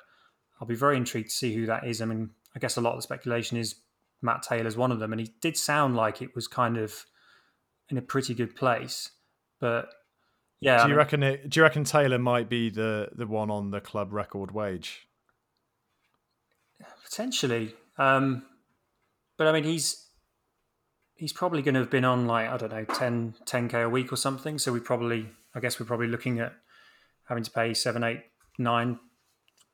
[0.59, 2.01] I'll be very intrigued to see who that is.
[2.01, 3.75] I mean, I guess a lot of the speculation is
[4.21, 7.05] Matt Taylor's one of them, and he did sound like it was kind of
[7.89, 9.11] in a pretty good place.
[9.59, 9.89] But
[10.59, 11.49] yeah, do you I mean, reckon it?
[11.49, 15.07] Do you reckon Taylor might be the the one on the club record wage?
[17.03, 17.73] Potentially.
[17.97, 18.43] Um,
[19.37, 20.07] but I mean, he's
[21.15, 24.11] he's probably going to have been on like I don't know 10 10k a week
[24.11, 24.57] or something.
[24.57, 26.53] So we probably, I guess, we're probably looking at
[27.27, 28.23] having to pay seven, eight,
[28.57, 28.99] nine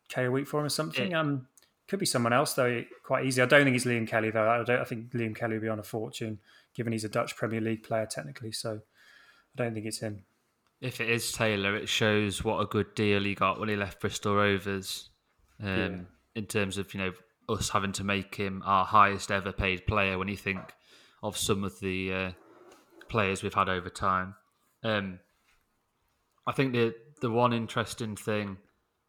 [0.10, 1.12] k a week for him or something.
[1.12, 1.20] Yeah.
[1.20, 1.48] Um,
[1.88, 3.42] could be someone else though, quite easy.
[3.42, 4.50] I don't think it's Liam Kelly though.
[4.50, 4.80] I don't.
[4.80, 6.40] I think Liam Kelly will be on a fortune,
[6.74, 8.52] given he's a Dutch Premier League player technically.
[8.52, 10.24] So I don't think it's him.
[10.82, 14.02] If it is Taylor, it shows what a good deal he got when he left
[14.02, 15.10] Bristol Rovers.
[15.62, 15.90] Um, yeah.
[16.36, 17.14] In terms of you know
[17.50, 20.74] us having to make him our highest ever paid player when you think
[21.22, 22.32] of some of the uh,
[23.10, 24.36] players we've had over time.
[24.84, 25.20] Um,
[26.48, 28.58] I think the the one interesting thing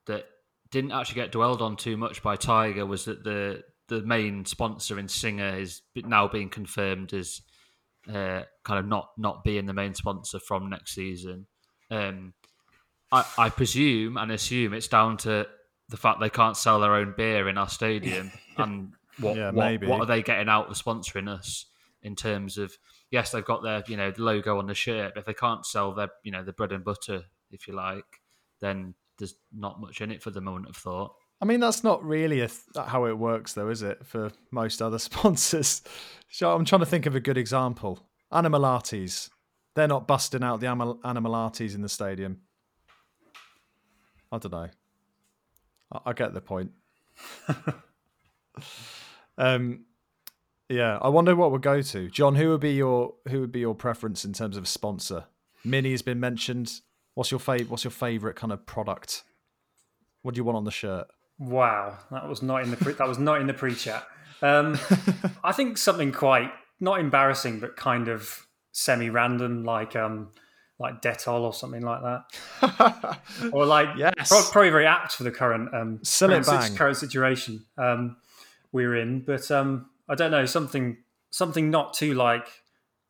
[0.07, 0.27] that
[0.75, 4.99] didn't actually get dwelled on too much by Tiger was that the the main sponsor
[4.99, 7.43] in Singha is now being confirmed as
[8.09, 11.47] uh, kind of not not being the main sponsor from next season.
[11.93, 12.35] Um,
[13.13, 15.47] I, I presume and assume it's down to
[15.91, 19.87] the fact they can't sell their own beer in our stadium and what, yeah, what,
[19.87, 21.67] what are they getting out of sponsoring us
[22.03, 22.77] in terms of
[23.13, 25.65] yes they've got their you know the logo on the shirt but if they can't
[25.65, 28.23] sell their you know the bread and butter if you like
[28.61, 32.05] then there's not much in it for the moment wouldn't thought I mean that's not
[32.05, 35.83] really th- how it works though is it for most other sponsors
[36.29, 38.01] so I'm trying to think of a good example
[38.33, 39.31] Animalates
[39.75, 42.41] they're not busting out the animal- Animalates in the stadium
[44.33, 44.71] I don't know
[45.93, 46.73] I, I get the point.
[49.39, 49.85] um,
[50.69, 52.11] yeah, I wonder what we'll go to.
[52.11, 55.25] John, who would be your who would be your preference in terms of sponsor?
[55.65, 56.81] Mini has been mentioned.
[57.15, 57.71] What's your favorite?
[57.71, 59.25] What's your favorite kind of product?
[60.23, 61.07] What do you want on the shirt?
[61.39, 64.07] Wow, that was not in the pre- that was not in the pre-chat.
[64.43, 64.79] Um,
[65.45, 66.51] I think something quite
[66.81, 70.31] not embarrassing, but kind of semi-random, like um,
[70.79, 73.19] like Dettol or something like that,
[73.53, 78.17] or like yes, probably very apt for the current um, current, current, current situation um,
[78.73, 79.21] we're in.
[79.21, 80.97] But um, I don't know something
[81.31, 82.47] something not too like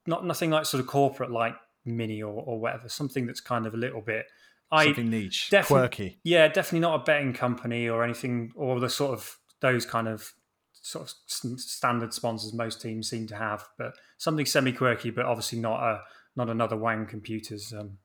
[0.07, 2.89] not nothing like sort of corporate like mini or, or whatever.
[2.89, 4.27] Something that's kind of a little bit
[4.73, 6.19] something I, niche, quirky.
[6.25, 10.33] Yeah, definitely not a betting company or anything, or the sort of those kind of
[10.73, 13.65] sort of standard sponsors most teams seem to have.
[13.79, 16.01] But something semi quirky, but obviously not a
[16.37, 17.99] not another Wang Computers um,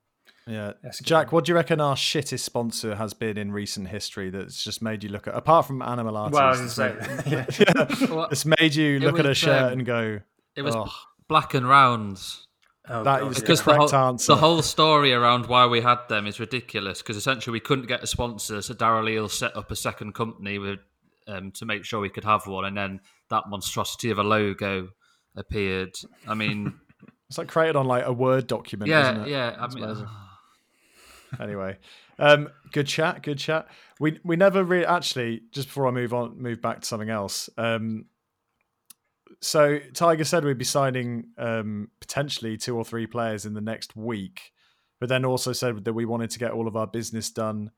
[0.46, 1.06] Yeah, Escobar.
[1.24, 4.82] Jack, what do you reckon our shittest sponsor has been in recent history that's just
[4.82, 7.52] made you look at, apart from Animal Artists, Well, I was going it's to made-
[7.52, 7.94] say, yeah.
[8.08, 10.20] yeah, Well, it's made you it look at a shirt um, and go,
[10.54, 10.92] It was oh,
[11.28, 12.46] black and rounds.
[12.90, 13.40] Oh, That God, is.
[13.40, 14.32] Because the correct whole, answer.
[14.34, 17.00] the whole story around why we had them is ridiculous.
[17.02, 20.58] Because essentially we couldn't get a sponsor, so Darryl Eales set up a second company
[20.58, 20.80] with
[21.28, 24.88] um, to make sure we could have one, and then that monstrosity of a logo
[25.36, 25.94] appeared.
[26.26, 26.74] I mean,
[27.28, 29.28] it's like created on like a Word document, yeah, isn't it?
[29.30, 29.56] yeah.
[29.58, 30.08] I mean, amazing.
[31.38, 31.78] anyway
[32.18, 33.68] um good chat good chat
[34.00, 37.48] we we never really actually just before i move on move back to something else
[37.56, 38.04] um
[39.40, 43.96] so tiger said we'd be signing um potentially two or three players in the next
[43.96, 44.52] week
[45.00, 47.70] but then also said that we wanted to get all of our business done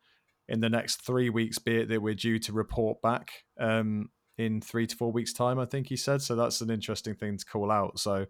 [0.48, 4.60] in the next three weeks be it that we're due to report back um in
[4.60, 7.44] three to four weeks time i think he said so that's an interesting thing to
[7.44, 8.26] call out so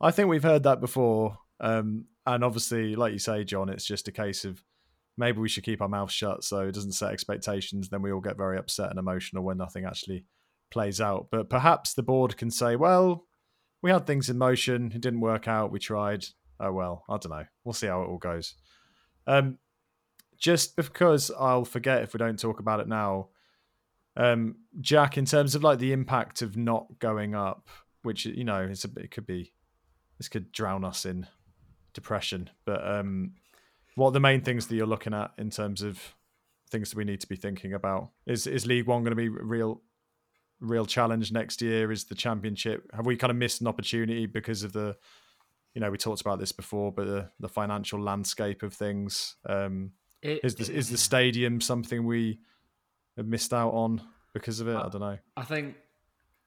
[0.00, 1.38] I think we've heard that before.
[1.60, 4.62] Um, and obviously, like you say, John, it's just a case of
[5.18, 7.88] maybe we should keep our mouth shut so it doesn't set expectations.
[7.88, 10.24] Then we all get very upset and emotional when nothing actually
[10.70, 11.28] plays out.
[11.30, 13.26] But perhaps the board can say, well,
[13.82, 14.92] we had things in motion.
[14.94, 15.72] It didn't work out.
[15.72, 16.26] We tried.
[16.58, 17.46] Oh, well, I don't know.
[17.64, 18.54] We'll see how it all goes.
[19.26, 19.58] Um,
[20.38, 23.28] just because I'll forget if we don't talk about it now.
[24.16, 27.68] Um, Jack, in terms of like the impact of not going up,
[28.02, 29.52] which you know, it's a, it could be
[30.18, 31.26] this could drown us in
[31.94, 32.50] depression.
[32.64, 33.34] But um,
[33.94, 36.14] what are the main things that you're looking at in terms of
[36.70, 38.10] things that we need to be thinking about?
[38.26, 39.82] Is is League One going to be real,
[40.60, 41.90] real challenge next year?
[41.90, 42.90] Is the Championship?
[42.94, 44.96] Have we kind of missed an opportunity because of the,
[45.74, 49.36] you know, we talked about this before, but the, the financial landscape of things.
[49.48, 49.92] Um,
[50.22, 52.40] it- is the is the stadium something we
[53.16, 54.02] have missed out on
[54.34, 54.76] because of it?
[54.76, 55.18] I don't know.
[55.36, 55.76] I think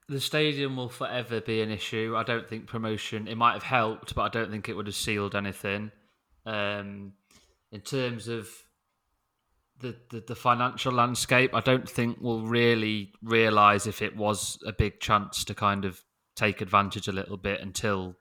[0.07, 2.13] the stadium will forever be an issue.
[2.15, 3.27] I don't think promotion.
[3.27, 5.91] It might have helped, but I don't think it would have sealed anything.
[6.45, 7.13] Um,
[7.71, 8.49] in terms of
[9.83, 14.71] the, the the financial landscape, I don't think we'll really realise if it was a
[14.71, 16.01] big chance to kind of
[16.35, 18.15] take advantage a little bit until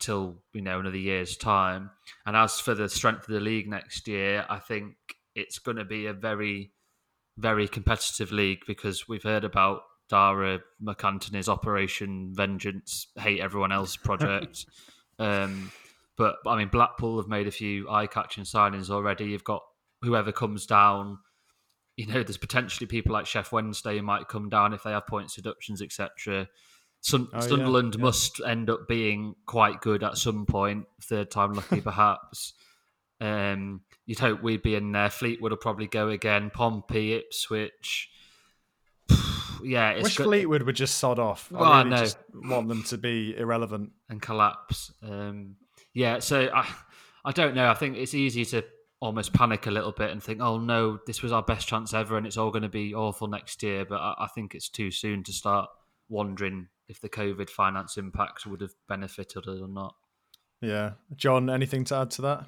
[0.00, 1.90] till you know another year's time.
[2.26, 4.94] And as for the strength of the league next year, I think
[5.34, 6.72] it's going to be a very
[7.38, 14.66] very competitive league because we've heard about Darragh MacAnthony's Operation Vengeance Hate Everyone Else project.
[15.20, 15.70] um,
[16.18, 19.26] but I mean, Blackpool have made a few eye-catching signings already.
[19.26, 19.62] You've got
[20.02, 21.18] whoever comes down.
[21.96, 25.06] You know, there's potentially people like Sheff Wednesday who might come down if they have
[25.06, 26.48] points deductions, etc.
[27.00, 28.02] Sun- Oh, Sunderland yeah.
[28.02, 30.86] must end up being quite good at some point.
[31.02, 32.54] Third time lucky, perhaps.
[33.20, 35.10] Um, you'd hope we'd be in there.
[35.10, 36.50] Fleetwood will probably go again.
[36.50, 38.08] Pompey, Ipswich.
[39.62, 41.50] yeah, it's Wish good Fleetwood would just sod off.
[41.52, 41.96] Well, I really no.
[41.98, 43.90] just want them to be irrelevant.
[44.08, 44.92] and collapse.
[45.02, 45.56] Um,
[45.94, 46.66] yeah, so I,
[47.24, 47.68] I don't know.
[47.68, 48.64] I think it's easy to
[49.02, 52.16] almost panic a little bit and think, oh no, this was our best chance ever,
[52.16, 53.84] and it's all going to be awful next year.
[53.84, 55.68] But I, I think it's too soon to start
[56.08, 59.96] wondering if the COVID finance impacts would have benefited us or not.
[60.60, 62.46] Yeah, John, anything to add to that?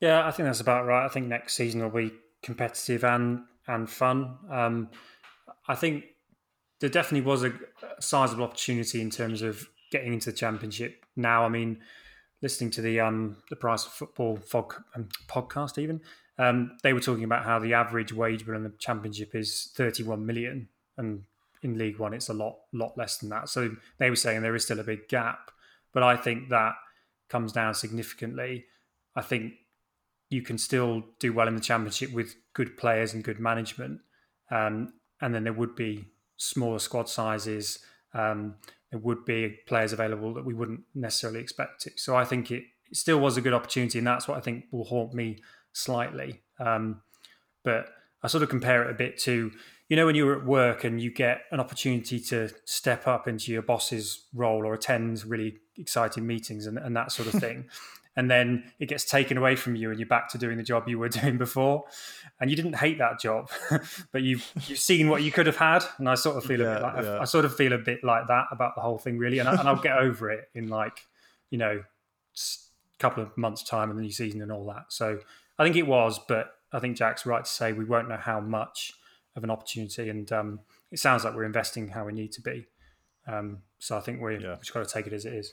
[0.00, 1.06] Yeah, I think that's about right.
[1.06, 4.36] I think next season will be competitive and and fun.
[4.52, 4.90] Um,
[5.66, 6.04] I think
[6.80, 11.06] there definitely was a, a sizable opportunity in terms of getting into the championship.
[11.16, 11.80] Now, I mean,
[12.44, 16.00] listening to the um, the Price of Football fog, um, podcast, even
[16.38, 20.02] um, they were talking about how the average wage bill in the championship is thirty
[20.04, 21.24] one million, and
[21.62, 23.48] in League One it's a lot lot less than that.
[23.48, 25.50] So they were saying there is still a big gap,
[25.92, 26.74] but I think that
[27.28, 28.66] comes down significantly.
[29.16, 29.54] I think
[30.28, 34.00] you can still do well in the championship with good players and good management.
[34.50, 36.04] Um, and then there would be
[36.36, 37.78] smaller squad sizes.
[38.12, 38.56] Um,
[39.02, 41.90] would be players available that we wouldn't necessarily expect to.
[41.96, 44.64] So I think it, it still was a good opportunity, and that's what I think
[44.70, 45.38] will haunt me
[45.72, 46.42] slightly.
[46.58, 47.02] Um,
[47.64, 47.88] but
[48.22, 49.52] I sort of compare it a bit to,
[49.88, 53.52] you know, when you're at work and you get an opportunity to step up into
[53.52, 57.66] your boss's role or attend really exciting meetings and, and that sort of thing.
[58.16, 60.88] and then it gets taken away from you and you're back to doing the job
[60.88, 61.84] you were doing before.
[62.40, 63.50] And you didn't hate that job
[64.12, 65.84] but you've you've seen what you could have had.
[65.98, 67.10] And i sort of feel a bit like yeah.
[67.14, 69.38] I, I sort of feel a bit like that about the whole thing really.
[69.38, 71.06] And, I, and i'll get over it in like
[71.50, 74.86] you know a couple of months time and the new season and all that.
[74.88, 75.18] So
[75.58, 78.40] i think it was but i think jack's right to say we won't know how
[78.40, 78.92] much
[79.36, 80.08] of an opportunity.
[80.08, 80.60] And um,
[80.92, 82.66] it sounds like we're investing how we need to be.
[83.26, 84.50] Um, so i think we, Yeah.
[84.50, 85.52] we've just got to take it as it is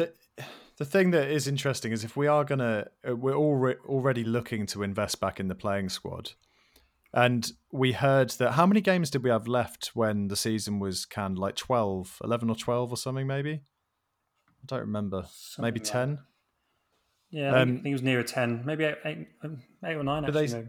[0.00, 0.44] the
[0.78, 4.66] the thing that is interesting is if we are gonna uh, we're already already looking
[4.66, 6.32] to invest back in the playing squad.
[7.12, 11.04] And we heard that how many games did we have left when the season was
[11.04, 11.38] canned?
[11.38, 13.50] Like 12 11 or 12 or something maybe?
[13.52, 15.24] I don't remember.
[15.58, 16.18] Maybe Something 10 like
[17.30, 20.24] Yeah, I, um, think, it was nearer ten, maybe eight, eight, um, eight or nine.
[20.24, 20.64] Actually, they,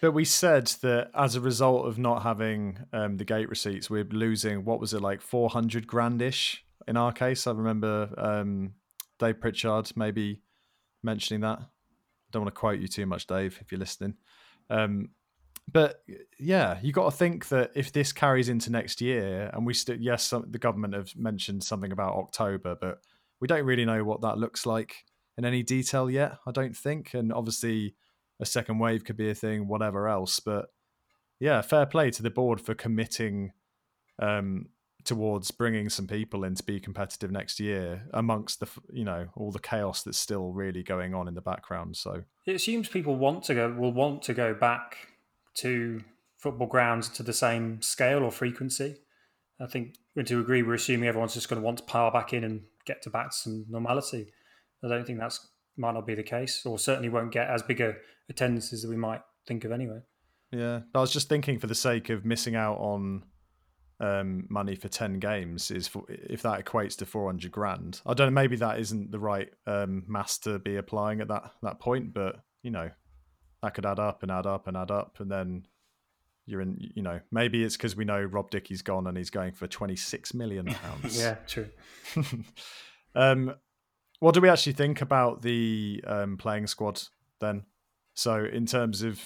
[0.00, 4.04] but we said that as a result of not having um, the gate receipts, we're
[4.04, 7.46] losing what was it like four hundred grandish in our case.
[7.46, 8.74] I remember um,
[9.18, 10.40] Dave Pritchard maybe
[11.02, 11.58] mentioning that.
[11.60, 11.66] I
[12.32, 14.14] don't want to quote you too much, Dave, if you're listening.
[14.70, 15.10] Um,
[15.70, 16.02] but
[16.38, 19.96] yeah, you got to think that if this carries into next year, and we still,
[19.98, 22.98] yes, some, the government have mentioned something about October, but
[23.40, 25.04] we don't really know what that looks like
[25.38, 26.38] in any detail yet.
[26.46, 27.94] I don't think, and obviously,
[28.40, 30.40] a second wave could be a thing, whatever else.
[30.40, 30.66] But
[31.40, 33.52] yeah, fair play to the board for committing
[34.20, 34.66] um,
[35.04, 39.52] towards bringing some people in to be competitive next year amongst the you know all
[39.52, 42.24] the chaos that's still really going on in the background so.
[42.46, 44.96] It assumes people want to go will want to go back
[45.56, 46.02] to
[46.38, 48.96] football grounds to the same scale or frequency.
[49.60, 52.32] I think we to agree we're assuming everyone's just going to want to power back
[52.32, 54.32] in and get to back to some normality.
[54.84, 57.80] I don't think that's might not be the case or certainly won't get as big
[57.80, 57.94] a
[58.28, 60.00] attendances as we might think of anyway.
[60.52, 63.24] Yeah i was just thinking for the sake of missing out on
[64.00, 68.00] um, money for 10 games is for, if that equates to 400 grand.
[68.04, 71.52] I don't know maybe that isn't the right um, mass to be applying at that
[71.62, 72.90] that point but you know
[73.62, 75.66] that could add up and add up and add up and then
[76.46, 79.52] you're in you know maybe it's because we know rob dickie's gone and he's going
[79.52, 80.66] for 26 million
[81.02, 81.18] pounds.
[81.18, 81.68] Yeah true.
[83.14, 83.54] Um
[84.20, 87.02] what do we actually think about the um, playing squad
[87.40, 87.64] then?
[88.14, 89.20] So in terms of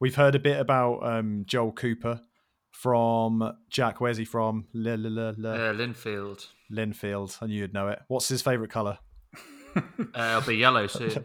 [0.00, 2.20] we've heard a bit about um, joel cooper
[2.70, 4.00] from Jack.
[4.00, 4.66] Where's he from?
[4.74, 6.46] Uh, Linfield.
[6.70, 7.38] Linfield.
[7.40, 8.00] I knew you'd know it.
[8.08, 8.98] What's his favourite colour?
[9.76, 9.80] uh,
[10.14, 11.24] it'll be yellow soon.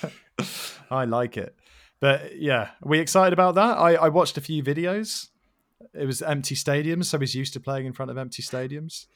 [0.90, 1.56] I like it.
[2.00, 3.78] But yeah, are we excited about that?
[3.78, 5.28] I, I watched a few videos.
[5.94, 9.06] It was empty stadiums, so he's used to playing in front of empty stadiums.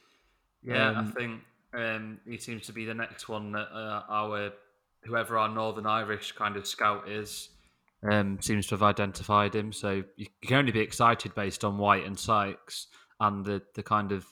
[0.63, 1.41] Yeah, um, I think
[1.75, 4.53] um, he seems to be the next one that uh, our
[5.05, 7.51] whoever our Northern Irish kind of scout is
[8.09, 9.73] um, seems to have identified him.
[9.73, 12.87] So you can only be excited based on Whyte and Sykes,
[13.19, 14.27] and the the kind of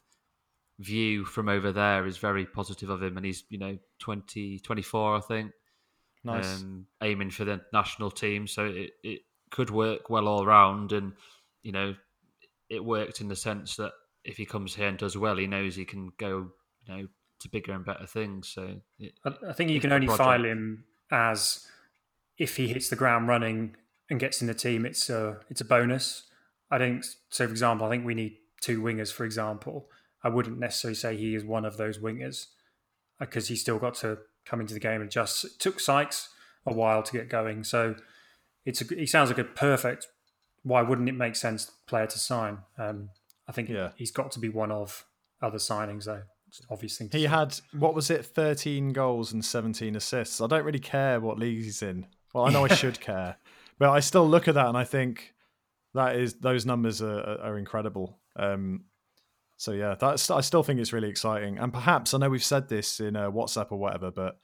[0.78, 3.16] view from over there is very positive of him.
[3.16, 5.52] And he's you know 20, 24, I think.
[6.24, 6.61] Nice.
[6.61, 10.92] Um, aiming for the national team, so it, it could work well all round.
[10.92, 11.12] And
[11.62, 11.94] you know,
[12.68, 13.92] it worked in the sense that
[14.24, 16.50] if he comes here and does well, he knows he can go
[16.87, 17.07] you know
[17.40, 18.48] to bigger and better things.
[18.48, 21.66] So it, I think you can only file him as
[22.38, 23.77] if he hits the ground running
[24.09, 26.24] and gets in the team, it's a it's a bonus.
[26.70, 27.46] I think so.
[27.46, 29.12] For example, I think we need two wingers.
[29.12, 29.88] For example,
[30.22, 32.46] I wouldn't necessarily say he is one of those wingers
[33.18, 36.31] because uh, he's still got to come into the game and just it took Sykes
[36.66, 37.64] a while to get going.
[37.64, 37.96] So
[38.64, 40.07] it's a, he sounds like a perfect.
[40.62, 42.59] Why wouldn't it make sense player to sign?
[42.79, 43.11] Um,
[43.46, 43.90] I think yeah.
[43.96, 45.05] he's got to be one of
[45.40, 46.22] other signings though.
[46.48, 47.11] It's obvious thing.
[47.12, 47.27] he say.
[47.29, 50.40] had what was it, thirteen goals and seventeen assists.
[50.40, 52.07] I don't really care what league he's in.
[52.34, 53.36] Well, I know I should care,
[53.78, 55.34] but I still look at that and I think
[55.94, 58.18] that is those numbers are, are incredible.
[58.36, 58.84] Um,
[59.56, 62.68] so yeah, that's I still think it's really exciting, and perhaps I know we've said
[62.68, 64.38] this in a WhatsApp or whatever, but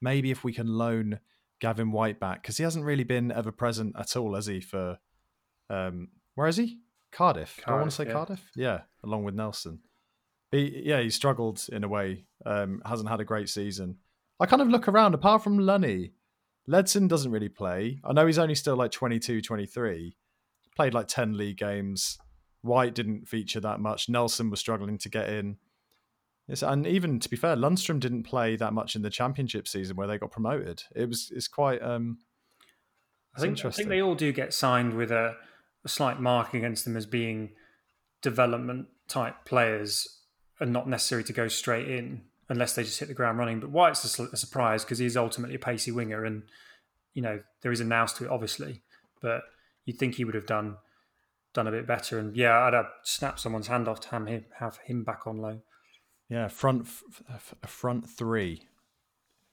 [0.00, 1.20] maybe if we can loan
[1.60, 4.60] Gavin Whyte back because he hasn't really been ever present at all, has he?
[4.60, 4.98] For
[5.70, 6.80] um, where is he?
[7.12, 7.58] Cardiff.
[7.62, 8.12] Cardiff I want to say yeah.
[8.12, 8.50] Cardiff.
[8.54, 9.80] Yeah, along with Nelson.
[10.52, 12.24] He, yeah, he struggled in a way.
[12.44, 13.96] Um, hasn't had a great season.
[14.40, 16.12] I kind of look around, apart from Lunny,
[16.70, 18.00] Ledson doesn't really play.
[18.04, 20.16] I know he's only still like 22, 23.
[20.76, 22.18] Played like 10 league games.
[22.62, 24.08] Whyte didn't feature that much.
[24.08, 25.56] Nelson was struggling to get in.
[26.46, 29.96] Yes, and even to be fair, Lundstram didn't play that much in the championship season
[29.96, 30.82] where they got promoted.
[30.94, 32.18] It was it's quite um
[33.36, 35.36] I think I think they all do get signed with a,
[35.84, 37.50] a slight mark against them as being
[38.20, 40.22] development type players
[40.58, 43.60] and not necessary to go straight in unless they just hit the ground running.
[43.60, 46.42] But Whyte's a, a surprise because he's ultimately a pacey winger, and
[47.14, 48.82] you know there is a nous to it, obviously.
[49.22, 49.44] But
[49.86, 50.76] you'd think he would have done
[51.54, 52.18] done a bit better.
[52.18, 55.38] And yeah, I'd have snapped someone's hand off to have him, have him back on
[55.38, 55.60] low.
[56.28, 56.86] Yeah, front
[57.66, 58.66] front three.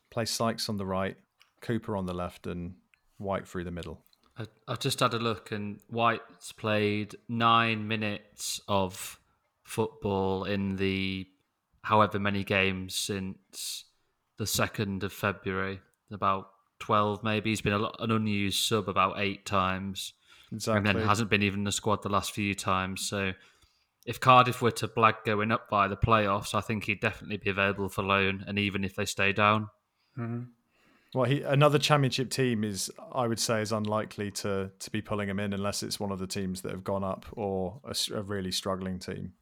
[0.10, 1.18] Play Sykes on the right,
[1.62, 2.76] Cooper on the left, and
[3.20, 4.02] Whyte through the middle.
[4.38, 9.20] I, I just had a look, and Whyte's played nine minutes of
[9.64, 11.28] football in the
[11.88, 13.86] however many games since
[14.38, 15.80] the 2nd of February,
[16.12, 17.50] about 12 maybe.
[17.52, 20.14] He's been a, an unused sub about eight times.
[20.52, 20.78] Exactly.
[20.78, 23.08] And then hasn't been even in the squad the last few times.
[23.08, 23.32] So
[24.06, 27.50] if Cardiff were to blag going up by the playoffs, I think he'd definitely be
[27.50, 29.70] available for loan, and even if they stay down.
[30.18, 30.44] Mm-hmm.
[31.14, 35.30] Well, he, another championship team is, I would say, is unlikely to to be pulling
[35.30, 38.22] him in unless it's one of the teams that have gone up or a, a
[38.22, 39.34] really struggling team.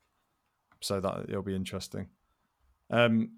[0.82, 2.08] So that it'll be interesting.
[2.90, 3.32] Um,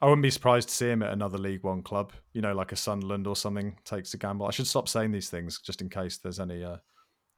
[0.00, 2.70] I wouldn't be surprised to see him at another League One club, you know, like
[2.70, 4.46] a Sunderland or something, takes a gamble.
[4.46, 6.76] I should stop saying these things just in case there's any uh,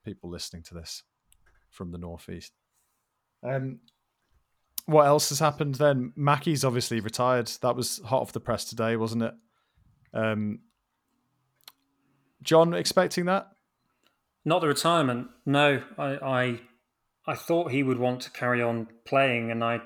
[0.04, 1.02] people listening to this
[1.70, 2.52] from the Northeast.
[3.42, 3.80] Um,
[4.84, 6.12] what else has happened then?
[6.16, 7.50] Mackie's obviously retired.
[7.62, 9.34] That was hot off the press today, wasn't it?
[10.12, 10.60] Um,
[12.42, 13.48] John, expecting that?
[14.44, 15.28] Not the retirement.
[15.46, 16.60] No, I, I,
[17.26, 19.80] I thought he would want to carry on playing, and I,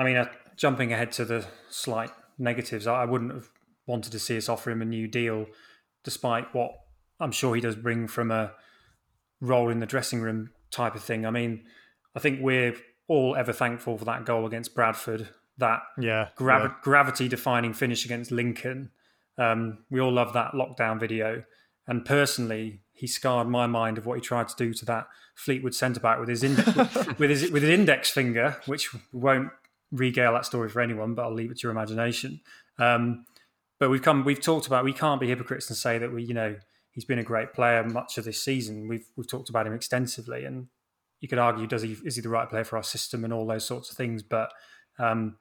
[0.00, 3.48] I mean, uh, jumping ahead to the slight negatives, I, wouldn't have
[3.86, 5.44] wanted to see us offer him a new deal,
[6.04, 6.72] despite what
[7.20, 8.52] I'm sure he does bring from a
[9.42, 11.26] role in the dressing room type of thing.
[11.26, 11.64] I mean,
[12.16, 12.74] I think we're
[13.08, 15.28] all ever thankful for that goal against Bradford,
[15.58, 16.28] that Yeah.
[16.34, 16.74] gravi- yeah.
[16.82, 18.90] gravity defining finish against Lincoln.
[19.36, 21.44] Um, we all love that lockdown video.
[21.86, 25.74] And personally, he scarred my mind of what he tried to do to that Fleetwood
[25.74, 26.56] centre back with his, in-
[27.18, 29.50] with his with his index finger, which won't
[29.90, 32.40] regale that story for anyone, but I'll leave it to your imagination.
[32.78, 33.24] Um,
[33.78, 36.34] but we've come, we've talked about we can't be hypocrites and say that we, you
[36.34, 36.56] know,
[36.92, 38.88] he's been a great player much of this season.
[38.88, 40.66] We've we've talked about him extensively, and
[41.20, 43.46] you could argue, does he is he the right player for our system and all
[43.46, 44.22] those sorts of things.
[44.22, 44.52] But
[44.98, 45.36] um,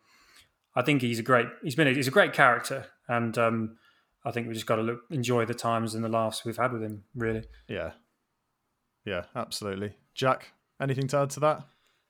[0.76, 3.78] I think he's a great he's been a, he's a great character, and um,
[4.26, 6.72] I think we just got to look enjoy the times and the laughs we've had
[6.72, 7.04] with him.
[7.16, 7.92] Really, Yeah.
[9.06, 9.94] Yeah, absolutely.
[10.14, 11.64] Jack, anything to add to that?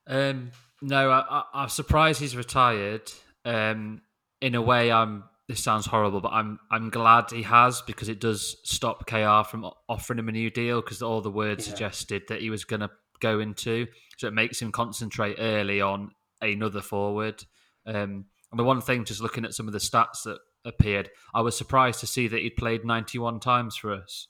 [0.07, 0.51] Um,
[0.81, 3.11] no, I, I, I'm surprised he's retired.
[3.45, 4.01] Um,
[4.41, 5.23] in a way, I'm.
[5.47, 9.67] This sounds horrible, but I'm I'm glad he has because it does stop KR from
[9.87, 11.71] offering him a new deal because all the words Yeah.
[11.73, 13.87] suggested that he was going to go into.
[14.17, 17.43] So it makes him concentrate early on another forward.
[17.87, 21.41] Um, and the one thing, just looking at some of the stats that appeared, I
[21.41, 24.27] was surprised to see that he'd played 91 times for us.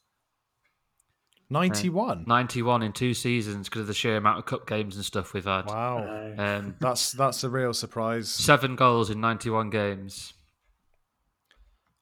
[1.49, 2.25] 91.
[2.27, 5.45] 91 in two seasons because of the sheer amount of cup games and stuff we've
[5.45, 5.65] had.
[5.65, 6.33] Wow.
[6.37, 8.29] Um, That's that's a real surprise.
[8.29, 10.33] seven goals in 91 games.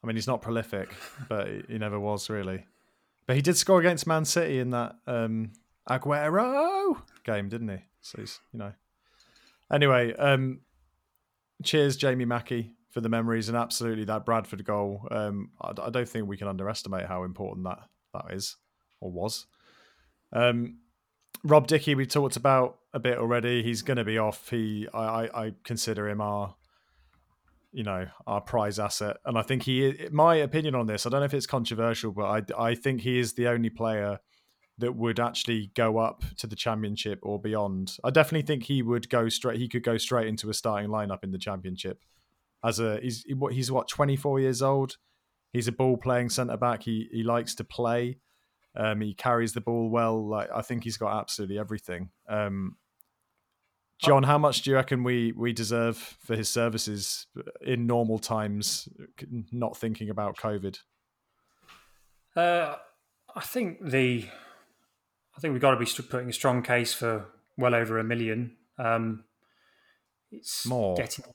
[0.04, 0.94] I mean, he's not prolific,
[1.30, 2.66] but he- he never was really.
[3.26, 5.52] But he did score against Man City in that um,
[5.90, 7.78] Aguero game, didn't he?
[8.02, 8.74] So he's, you know.
[9.72, 10.62] Anyway, um,
[11.64, 15.08] cheers, Jamie Mackie, for the memories and absolutely that Bradford goal.
[15.12, 17.80] Um, I, I don't think we can underestimate how important that
[18.14, 18.56] that is
[19.00, 19.46] or was.
[20.34, 20.80] Um,
[21.44, 23.64] Rob Dickie, we talked about a bit already.
[23.64, 24.50] He's going to be off.
[24.50, 26.56] He, I, I, I consider him our
[27.72, 31.20] you know our prize asset and i think he my opinion on this i don't
[31.20, 32.26] know if it's controversial but
[32.58, 34.20] i i think he is the only player
[34.78, 39.10] that would actually go up to the championship or beyond i definitely think he would
[39.10, 42.04] go straight he could go straight into a starting lineup in the championship
[42.64, 44.98] as a he's what he's what 24 years old
[45.52, 48.18] he's a ball playing centre back he he likes to play
[48.78, 52.76] um he carries the ball well like i think he's got absolutely everything um
[54.00, 57.26] John, how much do you reckon we we deserve for his services
[57.62, 58.88] in normal times,
[59.52, 60.78] not thinking about COVID?
[62.36, 62.76] Uh,
[63.36, 64.26] I think the,
[65.36, 67.26] I think we've got to be putting a strong case for
[67.58, 68.56] well over a million.
[68.78, 69.24] Um,
[70.32, 70.96] it's More.
[70.96, 71.26] getting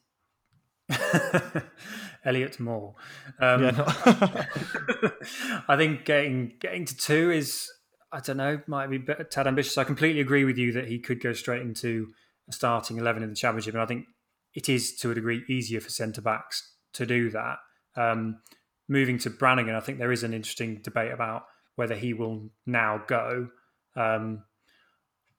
[2.24, 2.94] Elliott Moore.
[3.40, 3.86] Um, Yeah, no-
[5.68, 7.70] I think getting getting to two is
[8.12, 9.78] I don't know might be a tad ambitious.
[9.78, 12.08] I completely agree with you that he could go straight into
[12.48, 14.06] a starting eleven in the championship, and I think
[14.54, 17.56] it is to a degree easier for centre backs to do that.
[17.96, 18.40] Um,
[18.88, 21.44] moving to Brannigan, I think there is an interesting debate about
[21.76, 23.48] whether he will now go.
[23.96, 24.44] Um,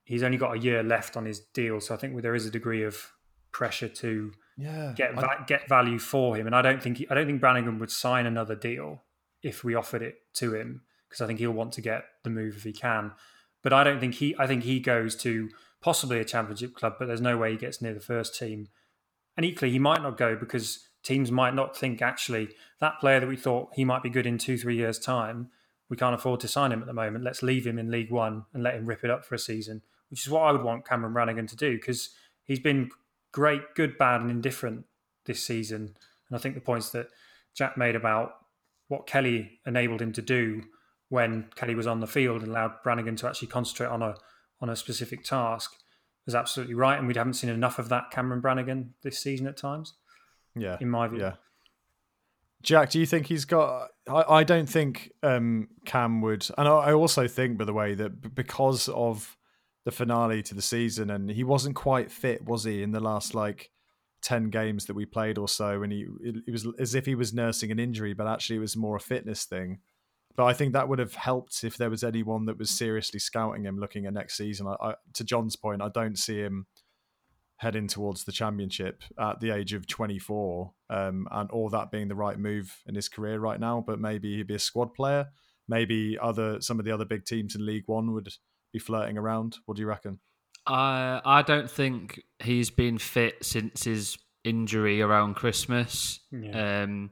[0.04, 2.52] he's only got a year left on his deal, so I think there is a
[2.52, 3.12] degree of
[3.52, 6.45] pressure to yeah, get va- get value for him.
[6.47, 9.04] And I don't think he, I don't think Brannigan would sign another deal
[9.41, 12.56] if we offered it to him because I think he'll want to get the move
[12.58, 13.12] if he can.
[13.62, 14.36] But I don't think he.
[14.38, 15.49] I think he goes to
[15.82, 18.68] possibly a championship club, but there's no way he gets near the first team.
[19.36, 22.49] And equally, he might not go because teams might not think actually
[22.80, 25.49] that player that we thought he might be good in two three years time.
[25.89, 27.24] We can't afford to sign him at the moment.
[27.24, 29.82] Let's leave him in League One and let him rip it up for a season,
[30.10, 32.10] which is what I would want Cameron Brannigan to do because
[32.45, 32.89] he's been
[33.34, 34.86] great, good, bad, and indifferent
[35.25, 35.95] this season.
[36.29, 37.07] And I think the points that
[37.53, 38.36] Jack made about
[38.88, 40.63] what Kelly enabled him to do
[41.09, 44.15] when Kelly was on the field and allowed Brannigan to actually concentrate on a
[44.61, 45.73] on a specific task
[46.25, 46.97] was absolutely right.
[46.97, 49.93] And we haven't seen enough of that Cameron Brannigan this season at times,
[50.55, 51.19] yeah, in my view.
[51.19, 51.34] yeah.
[52.61, 53.89] Jack, do you think he's got?
[54.07, 57.93] I, I don't think um, Cam would, and I, I also think, by the way,
[57.95, 59.36] that because of
[59.86, 63.36] the finale to the season, and he wasn't quite fit, was he, in the last
[63.36, 63.71] like
[64.21, 67.15] ten games that we played or so, and he it, it was as if he
[67.15, 69.79] was nursing an injury, but actually it was more a fitness thing.
[70.36, 73.65] But I think that would have helped if there was anyone that was seriously scouting
[73.65, 74.67] him, looking at next season.
[74.67, 76.65] I, I, to John's point, I don't see him
[77.57, 82.15] heading towards the championship at the age of 24, um, and all that being the
[82.15, 83.84] right move in his career right now.
[83.86, 85.27] But maybe he'd be a squad player.
[85.67, 88.29] Maybe other some of the other big teams in League One would
[88.74, 89.57] be flirting around.
[89.65, 90.19] What do you reckon?
[90.67, 96.19] I I don't think he's been fit since his injury around Christmas.
[96.32, 96.84] Yeah.
[96.84, 97.11] Um,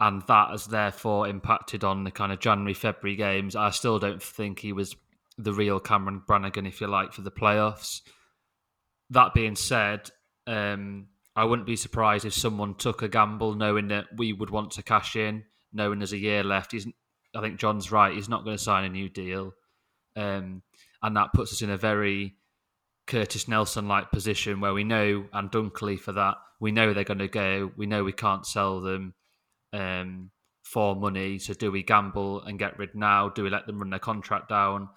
[0.00, 3.54] and that has therefore impacted on the kind of January February games.
[3.54, 4.96] I still don't think he was
[5.36, 8.00] the real Cameron Brannigan, if you like, for the playoffs.
[9.10, 10.10] That being said,
[10.46, 14.72] um, I wouldn't be surprised if someone took a gamble, knowing that we would want
[14.72, 16.72] to cash in, knowing there's a year left.
[16.72, 16.86] He's,
[17.34, 18.14] I think John's right.
[18.14, 19.52] He's not going to sign a new deal,
[20.16, 20.62] um,
[21.02, 22.36] and that puts us in a very
[23.06, 27.18] Curtis Nelson like position where we know, and Dunkley for that, we know they're going
[27.18, 27.72] to go.
[27.76, 29.14] We know we can't sell them
[29.72, 30.30] um,
[30.62, 31.38] for money.
[31.38, 33.28] So do we gamble and get rid now?
[33.28, 34.88] Do we let them run their contract down?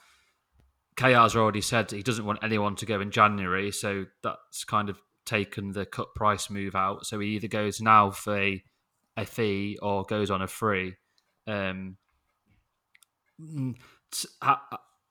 [0.96, 5.02] KR's already said he doesn't want anyone to go in January, so that's kind of
[5.26, 7.06] taken the cut price move out.
[7.06, 8.64] So he either goes now for a,
[9.18, 10.96] a fee or goes on a free.
[11.48, 11.98] Um,
[13.42, 13.76] mm,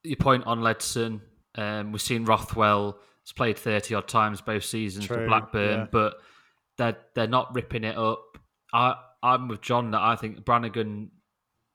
[0.03, 1.21] your point on Ledson,
[1.55, 5.87] um, we've seen Rothwell has played thirty odd times both seasons for Blackburn, yeah.
[5.91, 6.15] but
[6.77, 8.37] they're they're not ripping it up.
[8.73, 11.11] I I'm with John that I think Brannigan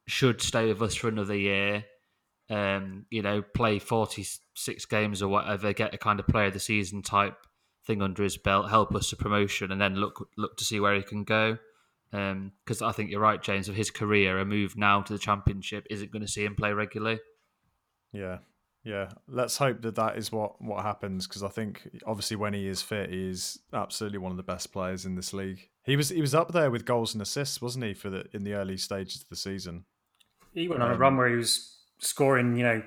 [0.06, 1.84] should stay with us for another year.
[2.50, 6.54] Um, you know, play forty six games or whatever, get a kind of player of
[6.54, 7.36] the season type
[7.86, 10.94] thing under his belt, help us to promotion, and then look look to see where
[10.94, 11.58] he can go.
[12.10, 13.68] Because I think you're right, James.
[13.68, 16.72] Of his career, a move now to the championship isn't going to see him play
[16.72, 17.20] regularly.
[18.12, 18.38] Yeah,
[18.84, 19.10] yeah.
[19.26, 22.82] Let's hope that that is what what happens because I think obviously when he is
[22.82, 25.68] fit, he is absolutely one of the best players in this league.
[25.84, 28.44] He was he was up there with goals and assists, wasn't he, for the in
[28.44, 29.84] the early stages of the season?
[30.52, 32.82] He went on a Um, run where he was scoring, you know,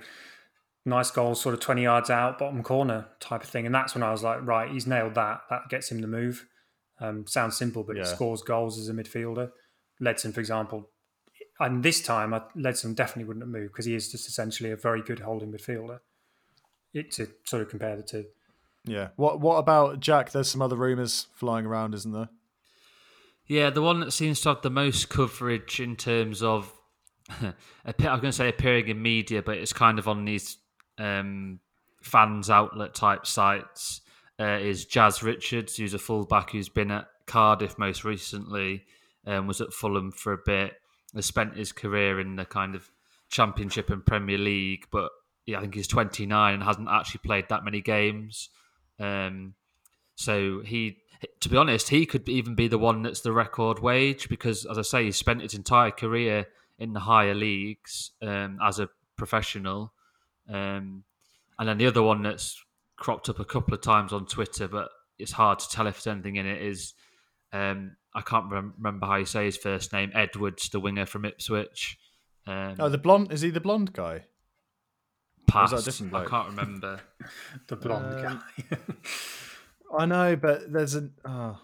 [0.85, 3.65] nice goals, sort of 20 yards out, bottom corner type of thing.
[3.65, 5.41] And that's when I was like, right, he's nailed that.
[5.49, 6.47] That gets him the move.
[6.99, 8.03] Um, sounds simple, but Yeah.
[8.03, 9.51] he scores goals as a midfielder.
[9.99, 10.89] Ledson, for example,
[11.61, 14.75] and this time, I, Ledson definitely wouldn't have moved because he is just essentially a
[14.75, 15.99] very good holding midfielder.
[16.93, 18.25] It to sort of compare the two.
[18.85, 19.09] Yeah.
[19.15, 20.31] What what about Jack?
[20.31, 22.29] There's some other rumours flying around, isn't there?
[23.47, 26.71] Yeah, the one that seems to have the most coverage in terms of,
[27.29, 27.53] I
[27.85, 30.57] was going to say appearing in media, but it's kind of on these
[30.97, 31.59] um,
[32.01, 34.01] fans outlet type sites,
[34.39, 38.85] uh, is Jazz Richards, who's a fullback who's been at Cardiff most recently,
[39.27, 40.73] um, was at Fulham for a bit,
[41.15, 42.89] has spent his career in the kind of
[43.29, 45.11] Championship and Premier League, but
[45.45, 48.49] yeah, I think he's 29 and hasn't actually played that many games.
[48.99, 49.55] Um,
[50.15, 50.97] so he,
[51.39, 54.77] to be honest, he could even be the one that's the record wage because, as
[54.77, 56.47] I say, he spent his entire career
[56.77, 59.93] in the higher leagues um, as a professional.
[60.49, 61.03] Um,
[61.57, 62.63] and then the other one that's
[62.97, 66.13] cropped up a couple of times on Twitter, but it's hard to tell if there's
[66.13, 66.61] anything in it.
[66.61, 66.93] Is
[67.53, 70.11] um, I can't rem- remember how you say his first name.
[70.13, 71.97] Edwards, the winger from Ipswich.
[72.47, 74.25] Um, Oh, the blonde is he the blonde guy?
[75.47, 75.71] pass.
[75.71, 76.99] was that a different I can't remember.
[77.67, 78.77] The blonde Um, guy.
[79.99, 81.13] I know, but there's an.
[81.25, 81.59] Oh.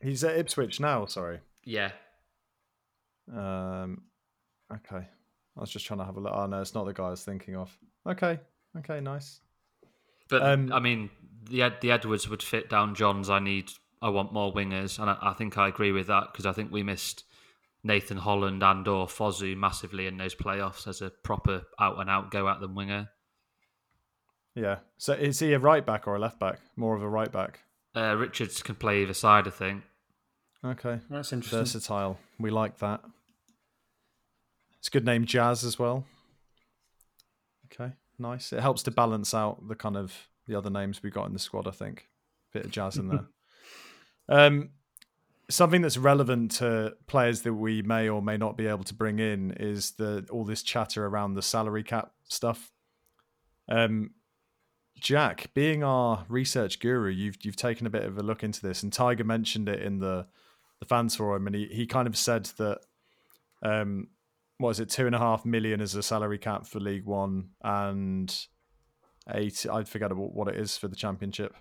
[0.00, 1.06] He's at Ipswich now.
[1.06, 1.40] Sorry.
[1.64, 1.92] yeah,
[3.32, 4.02] Um.
[4.72, 5.06] Okay.
[5.56, 6.32] I was just trying to have a look.
[6.34, 7.76] Oh no, it's not the guy I was thinking of.
[8.06, 8.38] Okay.
[8.78, 9.00] Okay.
[9.00, 9.40] Nice.
[10.28, 11.10] But Um, I mean,
[11.48, 13.30] the the Edwards would fit down John's.
[13.30, 13.70] I need,
[14.00, 16.70] I want more wingers, and I, I think I agree with that because I think
[16.70, 17.24] we missed
[17.82, 22.30] Nathan Holland and or Fosu massively in those playoffs as a proper out and out
[22.30, 23.08] go at them winger.
[24.54, 24.78] Yeah.
[24.96, 26.60] So is he a right back or a left back?
[26.76, 27.60] More of a right back.
[27.94, 29.84] Uh, Richards can play either side, I think.
[30.64, 30.98] Okay.
[31.08, 31.60] That's interesting.
[31.60, 32.18] Versatile.
[32.38, 33.02] We like that.
[34.78, 36.04] It's a good name, Jazz as well.
[37.72, 38.52] Okay, nice.
[38.52, 41.38] It helps to balance out the kind of the other names we got in the
[41.38, 41.66] squad.
[41.66, 42.08] I think
[42.52, 43.26] bit of jazz in there.
[44.28, 44.70] um,
[45.50, 49.18] something that's relevant to players that we may or may not be able to bring
[49.18, 52.72] in is the all this chatter around the salary cap stuff.
[53.68, 54.10] Um,
[55.00, 58.82] Jack, being our research guru, you've you've taken a bit of a look into this,
[58.82, 60.26] and Tiger mentioned it in the
[60.80, 62.78] the fans forum, and he, he kind of said that
[63.62, 64.08] um,
[64.58, 67.50] what is it, two and a half million as a salary cap for League One,
[67.62, 68.46] and
[69.30, 69.66] eight.
[69.70, 71.56] I forget what it is for the Championship.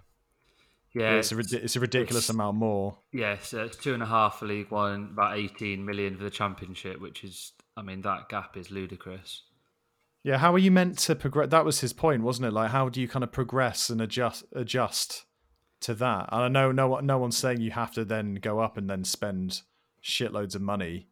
[1.00, 2.98] Yeah, it's a it's a ridiculous it's- amount more.
[3.12, 6.30] yeah, so it's two and a half for League One, about eighteen million for the
[6.30, 9.44] Championship, which is, I mean, that gap is ludicrous.
[10.24, 11.50] Yeah, how are you meant to progress?
[11.50, 12.52] That was his point, wasn't it?
[12.54, 15.26] Like, how do you kind of progress and adjust adjust
[15.82, 16.30] to that?
[16.32, 18.90] And I know no one- no one's saying you have to then go up and
[18.90, 19.62] then spend
[20.04, 21.10] shitloads of money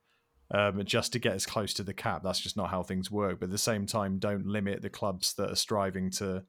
[0.52, 2.22] um, just to get as close to the cap.
[2.24, 3.40] That's just not how things work.
[3.40, 6.44] But at the same time, don't limit the clubs that are striving to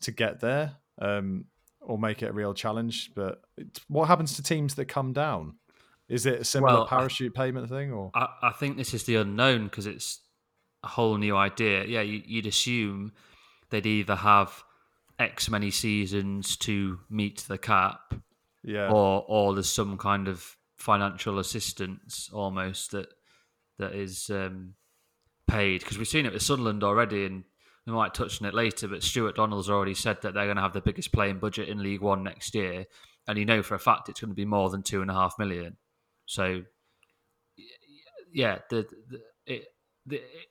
[0.00, 0.76] to get there.
[1.00, 1.46] Um,
[1.86, 3.12] or make it a real challenge.
[3.14, 3.42] But
[3.88, 5.54] what happens to teams that come down?
[6.08, 9.04] Is it a similar Well, I- parachute payment thing, or I, I think this is
[9.04, 10.20] the unknown because it's
[10.82, 11.84] a whole new idea.
[11.86, 13.12] Yeah, you, you'd assume
[13.70, 14.62] they'd either have
[15.18, 18.14] X many seasons to meet the cap,
[18.62, 23.08] yeah, or or there's some kind of financial assistance almost that
[23.78, 24.74] that is um,
[25.46, 27.44] paid because we've seen it with Sunderland already, and
[27.86, 28.88] we might touch on it later.
[28.88, 31.82] But Stewart Donald's already said that they're going to have the biggest playing budget in
[31.82, 32.86] League One next year,
[33.26, 35.14] and you know for a fact it's going to be more than two and a
[35.14, 35.76] half million.
[36.26, 36.62] So,
[38.32, 39.64] yeah, the, the it.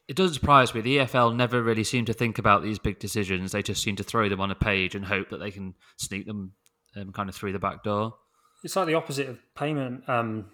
[0.07, 0.81] It doesn't surprise me.
[0.81, 3.51] The EFL never really seem to think about these big decisions.
[3.51, 6.25] They just seem to throw them on a page and hope that they can sneak
[6.25, 6.53] them
[6.95, 8.15] um, kind of through the back door.
[8.63, 10.45] It's like the opposite of payment, um,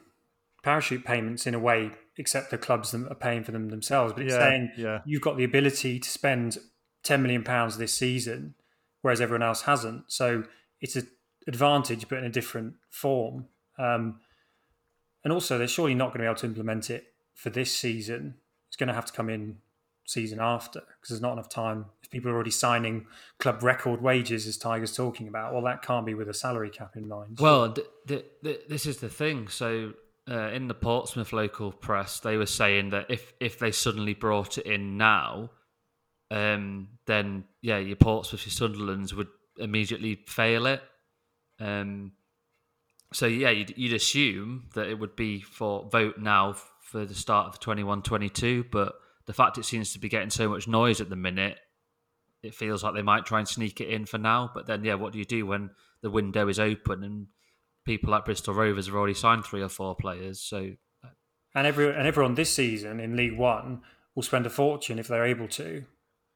[0.64, 4.14] parachute payments in a way, except the clubs that are paying for them themselves.
[4.14, 5.00] But it's Yeah, saying yeah.
[5.06, 6.60] you've got the ability to spend
[7.04, 8.54] ten million pounds this season,
[9.02, 10.12] whereas everyone else hasn't.
[10.12, 10.44] So
[10.82, 11.08] it's an
[11.48, 13.48] advantage, but in a different form.
[13.80, 14.20] Um,
[15.24, 18.36] and also, they're surely not going to be able to implement it for this season.
[18.68, 19.58] It's going to have to come in
[20.06, 21.86] season after because there's not enough time.
[22.04, 23.06] If people are already signing
[23.38, 26.96] club record wages, as Tiger's talking about, well, that can't be with a salary cap
[26.96, 27.38] in mind.
[27.40, 29.48] Well, th- th- th- this is the thing.
[29.48, 29.94] So,
[30.30, 34.58] uh, in the Portsmouth local press, they were saying that if if they suddenly brought
[34.58, 35.50] it in now,
[36.32, 40.82] um, then yeah, your Portsmouth, your Sunderland's would immediately fail it.
[41.60, 42.14] Um,
[43.12, 47.48] so yeah, you'd, you'd assume that it would be for vote now for the start
[47.48, 51.16] of 21-22, but the fact it seems to be getting so much noise at the
[51.16, 51.58] minute,
[52.42, 54.50] it feels like they might try and sneak it in for now.
[54.54, 55.72] But then, yeah, what do you do when
[56.02, 57.28] the window is open and
[57.90, 60.40] people like Bristol Rovers have already signed three or four players?
[60.40, 60.74] So
[61.04, 61.08] uh,
[61.56, 63.82] and every and everyone this season in League One
[64.14, 65.86] will spend a fortune if they're able to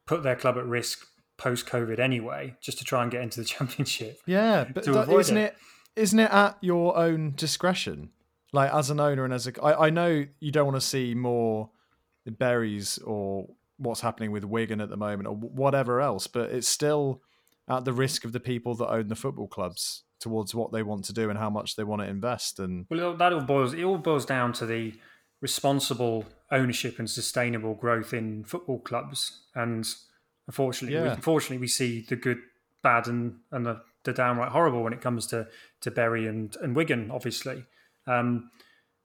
[0.04, 3.46] put their club at risk post COVID anyway, just to try and get into the
[3.54, 4.18] Championship.
[4.26, 5.52] Yeah, but to that- avoid isn't it.
[5.96, 6.00] it.
[6.00, 8.10] Isn't it at your own discretion?
[8.52, 11.14] Like as an owner and as a, I, I know you don't want to see
[11.14, 11.70] more
[12.26, 17.22] Burys or what's happening with Wigan at the moment or whatever else, but it's still
[17.68, 21.04] at the risk of the people that own the football clubs towards what they want
[21.04, 22.58] to do and how much they want to invest.
[22.58, 24.94] And Well, that all boils it all boils down to the
[25.42, 29.42] responsible ownership and sustainable growth in football clubs.
[29.54, 29.86] And
[30.46, 32.38] unfortunately, we, unfortunately, we see the good,
[32.82, 35.46] bad, and and the, the downright horrible when it comes to
[35.82, 37.10] to Bury and and Wigan.
[37.10, 37.66] Obviously,
[38.06, 38.50] um,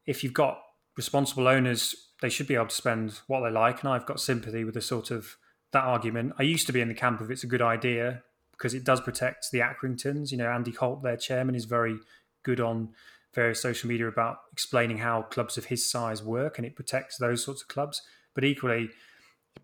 [0.05, 0.61] if you've got
[0.95, 3.83] responsible owners, they should be able to spend what they like.
[3.83, 5.35] And I've got sympathy with the sort of
[5.73, 6.33] that argument.
[6.39, 8.23] I used to be in the camp of it's a good idea
[8.59, 10.31] because it does protect the Accringtons.
[10.31, 11.97] You know, Andy Holt, their chairman, is very
[12.43, 12.89] good on
[13.33, 17.43] various social media about explaining how clubs of his size work, and it protects those
[17.43, 18.01] sorts of clubs.
[18.35, 18.89] But equally,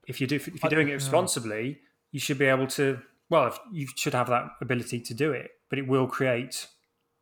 [0.07, 1.79] if you do if you're doing it uh, responsibly,
[2.11, 2.99] you should be able to.
[3.29, 6.67] Well, you should have that ability to do it, but it will create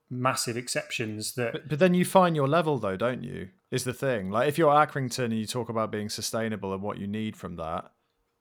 [0.09, 3.49] massive exceptions that but, but then you find your level though, don't you?
[3.71, 4.29] Is the thing.
[4.29, 7.55] Like if you're Accrington and you talk about being sustainable and what you need from
[7.55, 7.89] that,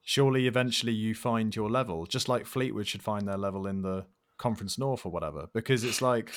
[0.04, 4.04] surely eventually you find your level, just like Fleetwood should find their level in the
[4.38, 5.46] Conference North or whatever.
[5.54, 6.30] Because it's like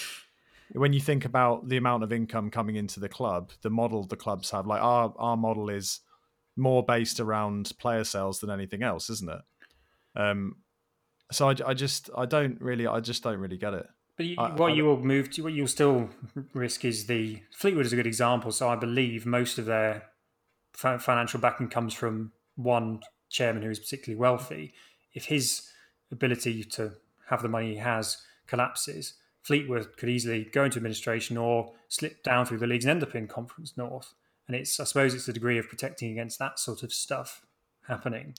[0.73, 4.15] when you think about the amount of income coming into the club, the model the
[4.15, 6.01] clubs have, like our our model is
[6.57, 9.41] more based around player sales than anything else, isn't it?
[10.19, 10.57] Um,
[11.31, 13.87] so I, I just I don't really I just don't really get it.
[14.17, 16.09] But you, I- what I- you will move to, what you'll still
[16.53, 18.51] risk is the Fleetwood is a good example.
[18.51, 20.03] So I believe most of their
[20.73, 23.01] fi- financial backing comes from one
[23.35, 24.73] chairman who is particularly wealthy.
[25.13, 25.69] If his
[26.11, 26.93] ability to
[27.29, 28.17] have the money he has
[28.47, 33.03] collapses, Fleetwood could easily go into administration or slip down through the leagues and end
[33.03, 34.13] up in Conference North.
[34.47, 37.45] And it's I suppose it's a degree of protecting against that sort of stuff
[37.87, 38.35] happening.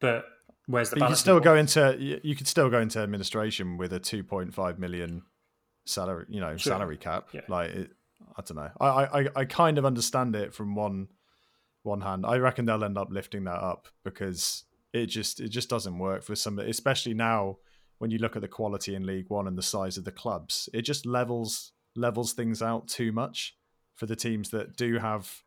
[0.00, 0.24] But
[0.66, 1.20] where's the But you could balance?
[1.20, 5.22] still go into you, could still go into administration with a 2.5 million
[5.86, 6.72] salary, you know, Sure.
[6.72, 7.28] salary cap.
[7.32, 7.40] Yeah.
[7.48, 7.90] Like it,
[8.36, 8.70] I don't know.
[8.80, 8.86] I,
[9.20, 11.08] I I kind of understand it from one
[11.82, 12.26] one hand.
[12.26, 16.22] I reckon they'll end up lifting that up because it just it just doesn't work
[16.22, 17.58] for some, especially now
[17.98, 20.68] when you look at the quality in League One and the size of the clubs.
[20.72, 23.56] It just levels levels things out too much
[23.94, 25.42] for the teams that do have,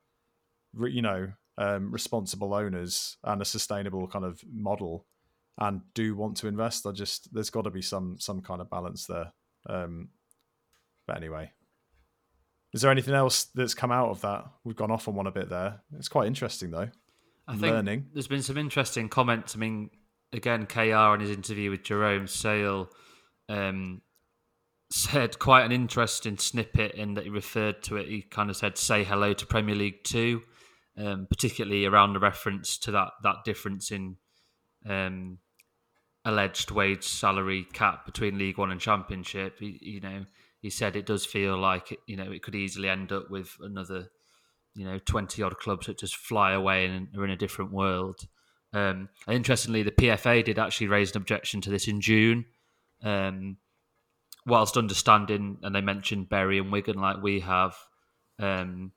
[0.79, 5.05] you know, um, responsible owners and a sustainable kind of model
[5.57, 6.86] and do want to invest.
[6.86, 9.34] I just there's got to be some some kind of balance there.
[9.67, 10.09] Um,
[11.07, 11.51] but anyway,
[12.74, 14.45] is there anything else that's come out of that?
[14.63, 15.82] We've gone off on one a bit there.
[15.97, 16.89] It's quite interesting though.
[17.47, 18.05] I think Learning.
[18.13, 19.55] there's been some interesting comments.
[19.55, 19.89] I mean,
[20.32, 22.89] again, KR in his interview with Jerome Sale
[23.49, 24.01] um,
[24.89, 28.07] said quite an interesting snippet in that he referred to it.
[28.07, 30.41] He kind of said, "Say hello to Premier League Two,"
[30.97, 34.17] um, particularly around the reference to that that difference in
[34.88, 35.39] um,
[36.26, 40.26] alleged wage salary cap between League One and Championship, he, you know,
[40.64, 44.07] he said it does feel like you know it could easily end up with another,
[44.74, 48.22] you know, twenty odd clubs that just fly away and are in a different world.
[48.72, 52.45] Um, and interestingly, the PFA did actually raise an objection to this in June,
[53.03, 53.57] um,
[54.45, 57.76] whilst understanding, and they mentioned Bury and Wigan like we have.
[58.39, 58.93] Um,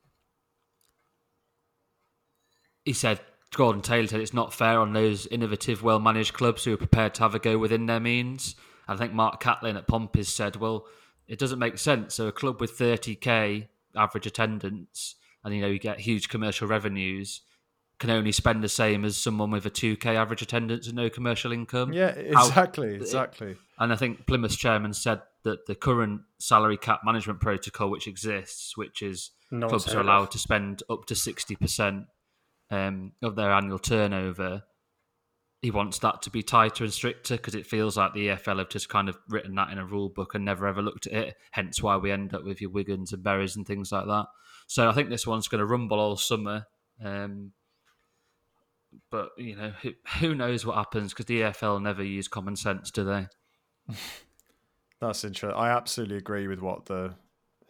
[2.84, 3.20] he said
[3.52, 7.14] Gordon Taylor said it's not fair on those innovative, well managed clubs who are prepared
[7.14, 8.54] to have a go within their means.
[8.86, 10.86] I think Mark Catlin at Pompey's said, well,
[11.28, 12.14] it doesn't make sense.
[12.14, 17.40] So a club with 30k average attendance and you know you get huge commercial revenues
[17.98, 21.50] can only spend the same as someone with a 2k average attendance and no commercial
[21.50, 21.92] income.
[21.92, 23.56] Yeah, exactly, How, exactly.
[23.78, 28.76] And I think Plymouth's chairman said that the current salary cap management protocol which exists,
[28.76, 32.06] which is Not clubs are allowed to spend up to 60%
[32.70, 34.64] um, of their annual turnover,
[35.62, 38.68] he wants that to be tighter and stricter because it feels like the EFL have
[38.68, 41.36] just kind of written that in a rule book and never ever looked at it.
[41.50, 44.26] Hence why we end up with your Wigans and Burys and things like that.
[44.66, 46.66] So I think this one's going to rumble all summer.
[47.02, 47.52] Um,
[49.10, 52.90] but you know, who, who knows what happens because the EFL never use common sense,
[52.90, 53.26] do they?
[55.00, 55.58] That's interesting.
[55.58, 57.14] I absolutely agree with what the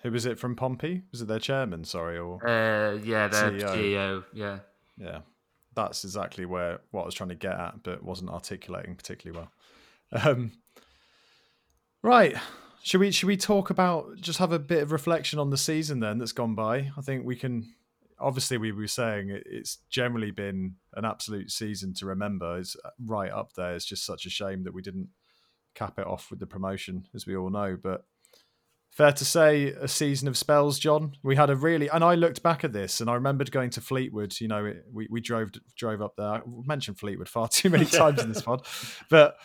[0.02, 1.02] who was it from Pompey?
[1.10, 1.84] Was it their chairman?
[1.84, 3.74] Sorry, or uh, yeah, their CEO.
[3.74, 4.24] CEO.
[4.32, 4.58] Yeah,
[4.96, 5.18] yeah,
[5.76, 9.52] that's exactly where what I was trying to get at, but wasn't articulating particularly well.
[10.24, 10.52] Um,
[12.02, 12.36] right,
[12.82, 16.00] should we should we talk about just have a bit of reflection on the season
[16.00, 16.90] then that's gone by?
[16.96, 17.72] I think we can.
[18.18, 22.58] Obviously, we were saying it's generally been an absolute season to remember.
[22.58, 22.74] It's
[23.04, 23.74] right up there.
[23.74, 25.10] It's just such a shame that we didn't
[25.74, 27.76] cap it off with the promotion, as we all know.
[27.80, 28.06] But
[28.96, 31.12] Fair to say, a season of spells, John.
[31.22, 33.82] We had a really, and I looked back at this, and I remembered going to
[33.82, 34.34] Fleetwood.
[34.40, 36.26] You know, we, we drove drove up there.
[36.26, 38.66] I mentioned Fleetwood far too many times in this pod,
[39.10, 39.36] but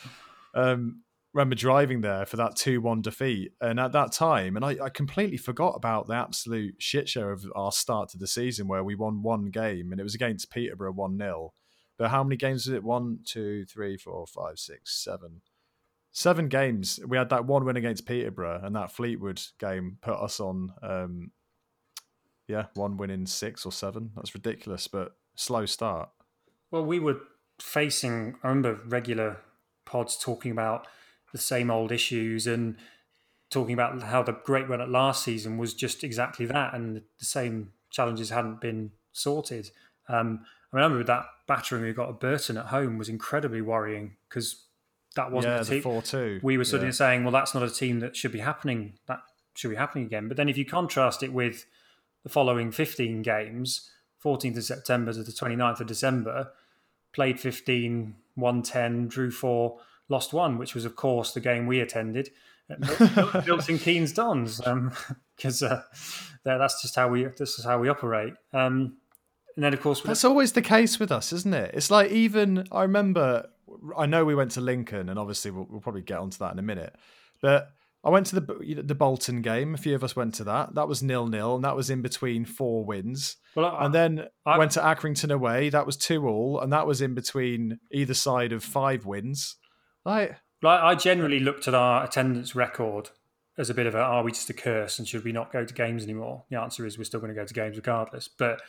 [0.54, 1.02] um,
[1.34, 4.90] remember driving there for that two one defeat, and at that time, and I, I
[4.90, 8.96] completely forgot about the absolute shit show of our start to the season where we
[8.96, 11.52] won one game, and it was against Peterborough one 0
[11.98, 12.86] But how many games was it?
[12.86, 15.42] One, two, three, four, five, six, seven
[16.12, 17.00] seven games.
[17.06, 21.32] We had that one win against Peterborough, and that Fleetwood game put us on, um,
[22.48, 24.12] yeah, one win in six or seven.
[24.16, 26.10] That's ridiculous, but slow start.
[26.70, 27.20] Well, we were
[27.60, 28.36] facing.
[28.44, 29.38] I remember regular
[29.86, 30.88] pods talking about
[31.32, 32.76] the same old issues and
[33.50, 37.26] talking about how the great run at last season was just exactly that, and the
[37.26, 39.72] same challenges hadn't been sorted.
[40.08, 44.68] Um, I remember that battering we got at Burton at home was incredibly worrying because
[45.16, 45.82] that wasn't yeah, a team.
[45.82, 46.40] Four two.
[46.42, 46.94] We were suddenly yeah.
[46.94, 48.94] saying, well, that's not a team that should be happening.
[49.08, 49.22] That
[49.56, 50.28] should be happening again.
[50.28, 51.66] But then if you contrast it with
[52.24, 53.92] the following 15 games,
[54.24, 56.52] 14th of September to the 29th of December,
[57.14, 61.80] played 15, won 10, drew four, lost one, which was, of course, the game we
[61.80, 62.30] attended
[62.70, 64.62] at Milton Keynes Dons,
[65.36, 65.82] because um, uh,
[66.44, 68.34] that's just how we this is how we operate.
[68.54, 68.98] Um,
[69.56, 71.72] and then, of course, that's always the case with us, isn't it?
[71.74, 73.48] It's like even I remember
[73.98, 76.60] I know we went to Lincoln, and obviously we'll, we'll, probably get onto that in
[76.60, 76.96] a minute.
[77.42, 77.70] But
[78.04, 79.76] I went to the the Bolton game.
[79.76, 80.76] A few of us went to that.
[80.76, 83.38] That was nil nil, and that was in between four wins.
[83.56, 85.70] Well, I, and then I, went to Accrington away.
[85.70, 89.58] That was two all, and that was in between either side of five wins.
[90.06, 93.10] Like, like I generally looked at our attendance record
[93.58, 95.66] as a bit of a are we just a curse and should we not go
[95.66, 96.46] to games anymore?
[96.50, 98.28] The answer is we're still going to go to games regardless.
[98.28, 98.62] But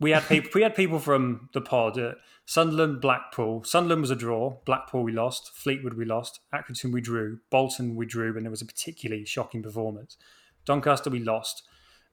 [0.00, 3.64] we had people we had people from the pod at Sunderland, Blackpool.
[3.64, 4.58] Sunderland was a draw.
[4.64, 5.52] Blackpool we lost.
[5.54, 6.40] Fleetwood we lost.
[6.54, 7.40] Accrington we drew.
[7.50, 10.16] Bolton we drew, and there was a particularly shocking performance.
[10.64, 11.62] Doncaster we lost.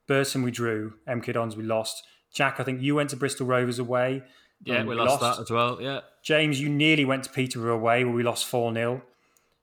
[0.07, 0.93] Burton we drew.
[1.07, 2.03] MK Dons we lost.
[2.34, 4.23] Jack, I think you went to Bristol Rovers away.
[4.63, 5.81] Yeah, um, we, we lost, lost, that as well.
[5.81, 6.01] Yeah.
[6.23, 9.01] James, you nearly went to Peterborough away where we lost 4 0.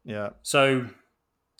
[0.04, 0.30] Yeah.
[0.42, 0.86] So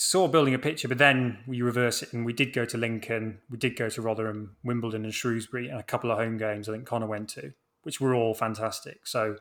[0.03, 3.39] saw building a picture, but then we reverse it and we did go to Lincoln,
[3.51, 6.73] we did go to Rotherham, Wimbledon, and Shrewsbury, and a couple of home games I
[6.73, 9.07] think Connor went to, which were all fantastic.
[9.07, 9.37] So,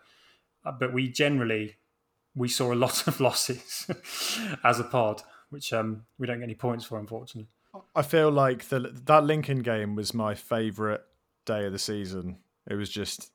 [0.66, 1.78] uh, but we generally
[2.36, 3.89] we saw a lot of losses
[4.66, 7.47] as a pod, which um, we don't get any points for, unfortunately.
[7.95, 11.01] I feel like the that Lincoln game was my favourite
[11.45, 12.39] day of the season.
[12.70, 13.32] It was just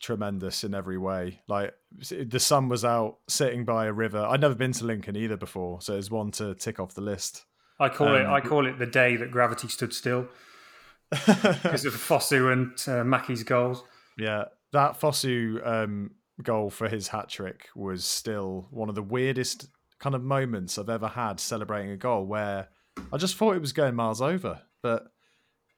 [0.00, 1.40] tremendous in every way.
[1.48, 1.74] Like
[2.10, 4.18] the sun was out sitting by a river.
[4.18, 7.44] I'd never been to Lincoln either before, so it's one to tick off the list.
[7.78, 10.28] I call um, it I call it the day that gravity stood still
[11.10, 13.84] because of Fosu and uh, Mackie's goals.
[14.18, 19.68] Yeah, that Fosu um, goal for his hat trick was still one of the weirdest
[19.98, 22.68] kind of moments I've ever had celebrating a goal where
[23.12, 25.06] I just thought it was going miles over, but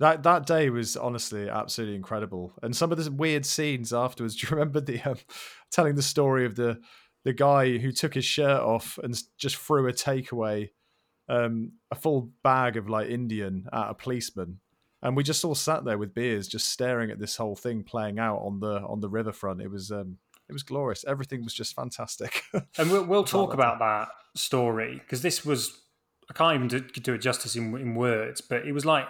[0.00, 4.36] that that day was honestly absolutely incredible, and some of the weird scenes afterwards.
[4.40, 5.16] Do you remember the um,
[5.70, 6.80] telling the story of the
[7.24, 10.70] the guy who took his shirt off and just threw a takeaway,
[11.28, 14.60] um, a full bag of like Indian at a policeman,
[15.02, 18.18] and we just all sat there with beers, just staring at this whole thing playing
[18.18, 19.60] out on the on the riverfront.
[19.60, 20.18] It was um,
[20.48, 21.04] it was glorious.
[21.06, 22.44] Everything was just fantastic.
[22.78, 25.80] and we'll, we'll talk about that story because this was
[26.30, 29.06] I can't even do, do it justice in, in words, but it was like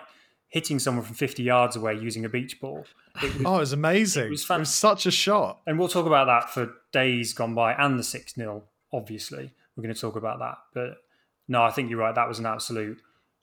[0.48, 2.84] hitting someone from 50 yards away using a beach ball.
[3.22, 4.26] It was, oh, it was amazing.
[4.26, 5.60] It was, fan- it was, such a shot.
[5.66, 9.52] And we'll talk about that for days gone by and the 6 0, obviously.
[9.76, 10.56] We're going to talk about that.
[10.74, 10.96] But
[11.46, 12.14] no, I think you're right.
[12.14, 13.00] That was an absolute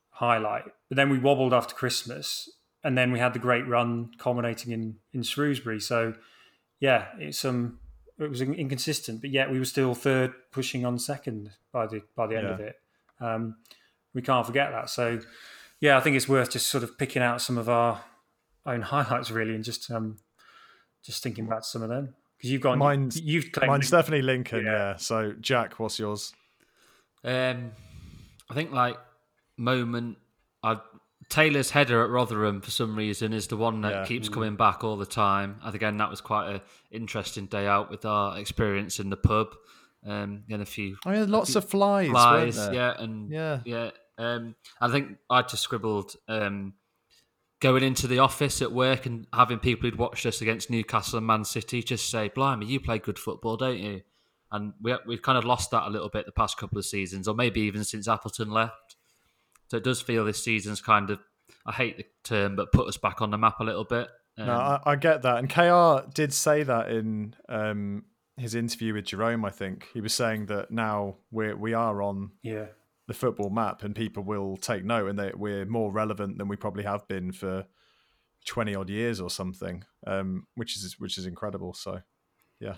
[0.10, 0.66] highlight.
[0.90, 2.50] But then we wobbled after Christmas
[2.84, 5.80] and then we had the great run culminating in, in Shrewsbury.
[5.80, 6.14] So,
[6.80, 7.80] yeah, it's um,
[8.20, 12.28] it was inconsistent, but yet we were still third, pushing on second by the by
[12.28, 12.54] the end yeah.
[12.54, 12.76] of it.
[13.20, 13.56] Um,
[14.14, 14.90] we can't forget that.
[14.90, 15.20] So,
[15.80, 18.04] yeah, I think it's worth just sort of picking out some of our
[18.66, 20.18] own highlights really, and just um,
[21.04, 23.98] just thinking about some of them because you've got mine's you've mine's Lincoln.
[23.98, 24.66] definitely Lincoln.
[24.66, 24.72] Yeah.
[24.72, 24.96] yeah.
[24.98, 26.34] So, Jack, what's yours?
[27.24, 27.72] Um,
[28.50, 28.98] I think like
[29.58, 30.18] moment.
[30.64, 30.80] I
[31.30, 34.06] Taylor's header at Rotherham for some reason is the one that yeah.
[34.06, 34.34] keeps mm.
[34.34, 35.60] coming back all the time.
[35.64, 36.62] And again, that was quite an
[36.92, 39.48] interesting day out with our experience in the pub.
[40.06, 40.98] Um, and a few.
[41.04, 42.12] I yeah, lots few of flies.
[42.12, 43.90] Flies, yeah, and yeah, yeah.
[44.18, 46.74] Um, I think I just scribbled um,
[47.60, 51.28] going into the office at work and having people who'd watched us against Newcastle and
[51.28, 54.02] Man City just say, "Blimey, you play good football, don't you?"
[54.52, 57.28] And we we've kind of lost that a little bit the past couple of seasons,
[57.28, 58.96] or maybe even since Appleton left.
[59.68, 61.20] So it does feel this season's kind of,
[61.66, 64.08] I hate the term, but put us back on the map a little bit.
[64.38, 65.38] Um, no, I, I, get that.
[65.38, 68.04] And KR did say that in um,
[68.38, 69.88] his interview with Jerome, I think.
[69.94, 72.66] He was saying that now we're, we are on yeah.
[73.08, 76.56] The football map and people will take note and that we're more relevant than we
[76.56, 77.66] probably have been for
[78.46, 81.74] 20 odd years or something, um, which is which is incredible.
[81.74, 82.02] So,
[82.60, 82.76] yeah.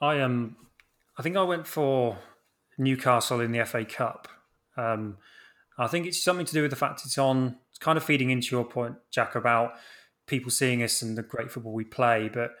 [0.00, 0.56] I um,
[1.18, 2.18] I think I went for
[2.78, 4.28] Newcastle in the FA Cup.
[4.76, 5.18] Um,
[5.78, 7.56] I think it's something to do with the fact it's on.
[7.70, 9.74] It's kind of feeding into your point, Jack, about
[10.26, 12.30] people seeing us and the great football we play.
[12.32, 12.52] But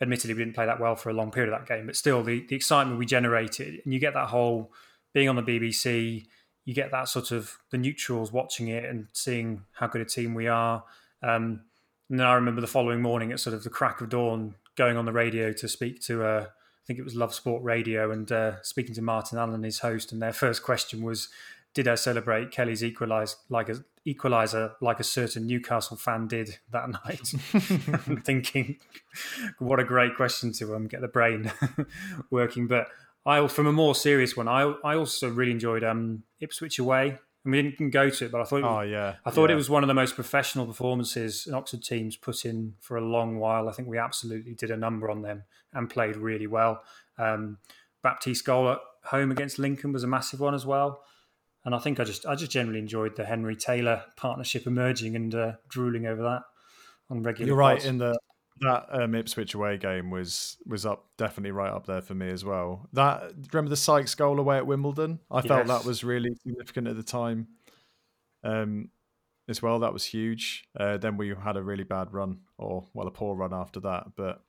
[0.00, 1.86] admittedly, we didn't play that well for a long period of that game.
[1.86, 4.72] But still, the, the excitement we generated, and you get that whole
[5.12, 6.26] being on the BBC,
[6.64, 10.34] you get that sort of the neutrals watching it and seeing how good a team
[10.34, 10.84] we are.
[11.22, 11.62] Um,
[12.10, 14.96] and then I remember the following morning at sort of the crack of dawn, going
[14.96, 18.30] on the radio to speak to, uh, I think it was Love Sport Radio, and
[18.30, 20.12] uh, speaking to Martin Allen, his host.
[20.12, 21.28] And their first question was,
[21.74, 26.88] did I celebrate Kelly's equalize like a equalizer like a certain Newcastle fan did that
[27.04, 27.20] night?
[28.24, 28.78] Thinking,
[29.58, 31.52] what a great question to um, get the brain
[32.30, 32.66] working.
[32.66, 32.88] But
[33.26, 37.18] I, from a more serious one, I I also really enjoyed um, Ipswich away.
[37.44, 38.64] And we didn't go to it, but I thought.
[38.64, 39.54] Oh yeah, I thought yeah.
[39.54, 43.00] it was one of the most professional performances an Oxford team's put in for a
[43.00, 43.68] long while.
[43.68, 46.82] I think we absolutely did a number on them and played really well.
[47.18, 47.58] Um,
[48.02, 51.02] Baptiste goal at home against Lincoln was a massive one as well
[51.68, 55.34] and I think I just I just generally enjoyed the Henry Taylor partnership emerging and
[55.34, 56.42] uh, drooling over that
[57.10, 57.48] on regular.
[57.48, 58.18] You're right in the
[58.60, 62.44] that um, Ipswich away game was was up definitely right up there for me as
[62.44, 62.88] well.
[62.92, 65.20] That remember the Sykes goal away at Wimbledon?
[65.30, 67.48] I felt that was really significant at the time.
[68.44, 68.90] Um,
[69.48, 70.64] as well, that was huge.
[70.78, 74.08] Uh, then we had a really bad run, or well, a poor run after that.
[74.16, 74.42] But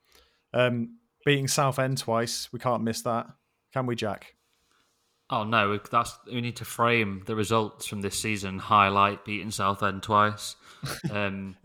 [0.53, 3.27] um, beating Southend twice, we can't miss that,
[3.73, 4.35] can we, Jack?
[5.31, 8.57] Oh no, that's we need to frame the results from this season.
[8.57, 10.55] Highlight beating Southend twice,
[11.11, 11.55] um,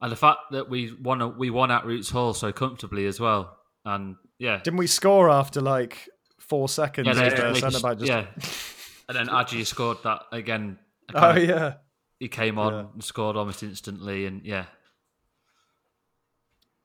[0.00, 3.56] and the fact that we won we won at Roots Hall so comfortably as well.
[3.84, 7.06] And yeah, didn't we score after like four seconds?
[7.06, 8.00] Yeah, they, they just, just...
[8.00, 8.26] yeah.
[9.08, 10.78] and then Agyei scored that again.
[11.14, 11.74] Oh yeah,
[12.18, 12.84] he came on yeah.
[12.92, 14.66] and scored almost instantly, and yeah,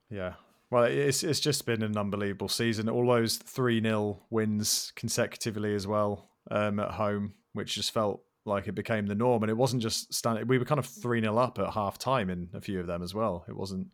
[0.10, 0.34] yeah.
[0.70, 2.88] Well, it's it's just been an unbelievable season.
[2.88, 8.68] All those three 0 wins consecutively as well um, at home, which just felt like
[8.68, 9.44] it became the norm.
[9.44, 10.48] And it wasn't just standing.
[10.48, 13.04] We were kind of three 0 up at half time in a few of them
[13.04, 13.46] as well.
[13.48, 13.88] It wasn't.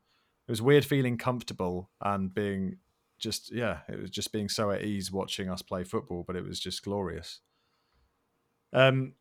[0.47, 2.77] It was weird feeling comfortable and being
[3.19, 3.79] just yeah.
[3.89, 6.83] It was just being so at ease watching us play football, but it was just
[6.83, 7.41] glorious.
[8.73, 9.13] Um,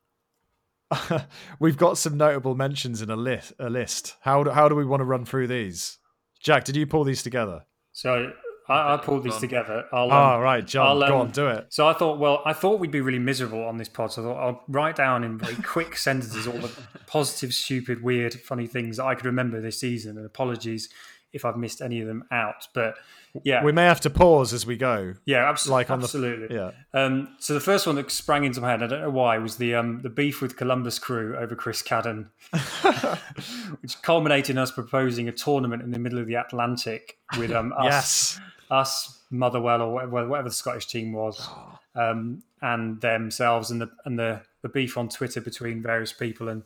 [1.61, 3.53] we've got some notable mentions in a list.
[3.59, 4.17] A list.
[4.21, 5.99] How do, how do we want to run through these?
[6.41, 7.65] Jack, did you pull these together?
[7.93, 8.33] So
[8.69, 9.85] I, I pulled these together.
[9.93, 11.67] I'll, um, oh, right, John, um, go on, do it.
[11.71, 14.13] So I thought, well, I thought we'd be really miserable on this pod.
[14.13, 16.71] So I thought I'll write down in very quick sentences all the
[17.07, 20.17] positive, stupid, weird, funny things that I could remember this season.
[20.17, 20.89] And apologies
[21.33, 22.67] if I've missed any of them out.
[22.75, 22.97] But
[23.45, 25.15] yeah, we may have to pause as we go.
[25.27, 25.77] Yeah, absolutely.
[25.77, 26.47] Like absolutely.
[26.49, 27.01] The, yeah.
[27.01, 29.57] Um, so the first one that sprang into my head, I don't know why, was
[29.57, 32.29] the um, the beef with Columbus Crew over Chris Cadden,
[33.83, 37.73] which culminated in us proposing a tournament in the middle of the Atlantic with um,
[37.77, 38.41] us, yes.
[38.71, 41.49] Us Motherwell or whatever, whatever the Scottish team was,
[41.95, 46.63] um, and themselves, and the and the the beef on Twitter between various people, and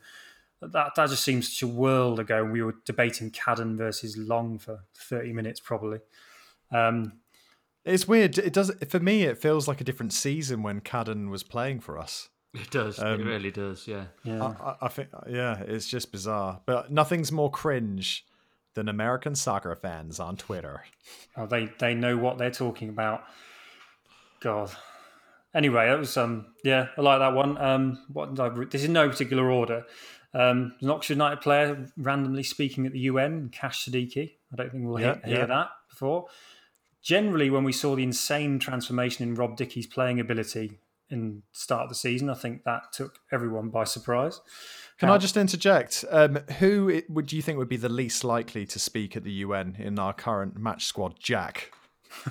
[0.60, 2.44] that that just seems such a world ago.
[2.44, 6.00] We were debating Cadden versus Long for thirty minutes, probably.
[6.70, 7.20] Um,
[7.84, 8.36] It's weird.
[8.38, 9.22] It does for me.
[9.22, 12.28] It feels like a different season when Cadden was playing for us.
[12.52, 12.98] It does.
[12.98, 13.86] Um, it really does.
[13.86, 14.06] Yeah.
[14.24, 16.60] yeah, I, I, I think, yeah, it's just bizarre.
[16.66, 18.26] But nothing's more cringe
[18.80, 20.84] than American soccer fans on Twitter.
[21.36, 23.24] oh, they they know what they're talking about.
[24.40, 24.70] God.
[25.54, 27.58] Anyway, that was um yeah, I like that one.
[27.58, 29.84] Um, what I, this is no particular order.
[30.32, 34.32] Um, an Oxford United player randomly speaking at the UN, Kash Siddiqi.
[34.52, 35.46] I don't think we'll Yeah, hear, hear yeah.
[35.46, 36.26] that before.
[37.02, 40.78] Generally, when we saw the insane transformation in Rob Dickie's playing ability
[41.10, 44.40] in start of the season, I think that took everyone by surprise.
[44.98, 46.04] Can How- I just interject?
[46.10, 49.32] Um, who would do you think would be the least likely to speak at the
[49.32, 51.14] UN in our current match squad?
[51.18, 51.72] Jack.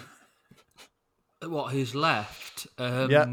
[1.41, 1.71] What?
[1.71, 2.67] Who's left?
[2.77, 3.25] Um, Yeah.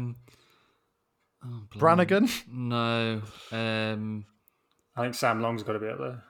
[1.45, 2.05] oh, blimey.
[2.05, 2.47] Brannagan?
[2.47, 3.21] No.
[3.51, 4.25] Um,
[4.95, 6.23] I think Sam Long's got to be up there.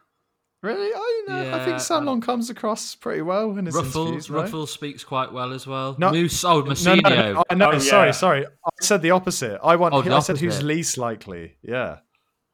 [0.67, 0.91] Really?
[0.93, 4.29] I, know, I think Sam Long comes across pretty well in his interviews.
[4.29, 4.49] Right?
[4.49, 5.95] Ruffels speaks quite well as well.
[5.97, 6.43] No- Moose.
[6.43, 7.33] Oh, No, no, Mousinho.
[7.33, 7.71] no, I know.
[7.71, 8.11] Oh, Sorry, yeah.
[8.11, 8.45] sorry.
[8.45, 9.59] I said the opposite.
[9.63, 9.93] I want.
[9.93, 11.57] Oh, the I said who's least likely.
[11.61, 11.97] Yeah.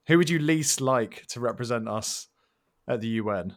[0.08, 2.28] Who would you least like to represent us
[2.88, 3.56] at the UN?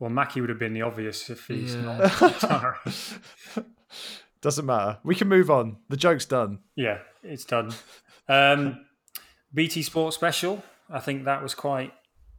[0.00, 2.10] Well, Mackie would have been the obvious if he's Yeah.
[2.42, 2.74] not.
[4.40, 4.98] Doesn't matter.
[5.02, 5.78] We can move on.
[5.88, 6.60] The joke's done.
[6.76, 7.72] Yeah, it's done.
[8.28, 8.84] Um,
[9.52, 10.62] BT Sports Special.
[10.88, 11.92] I think that was quite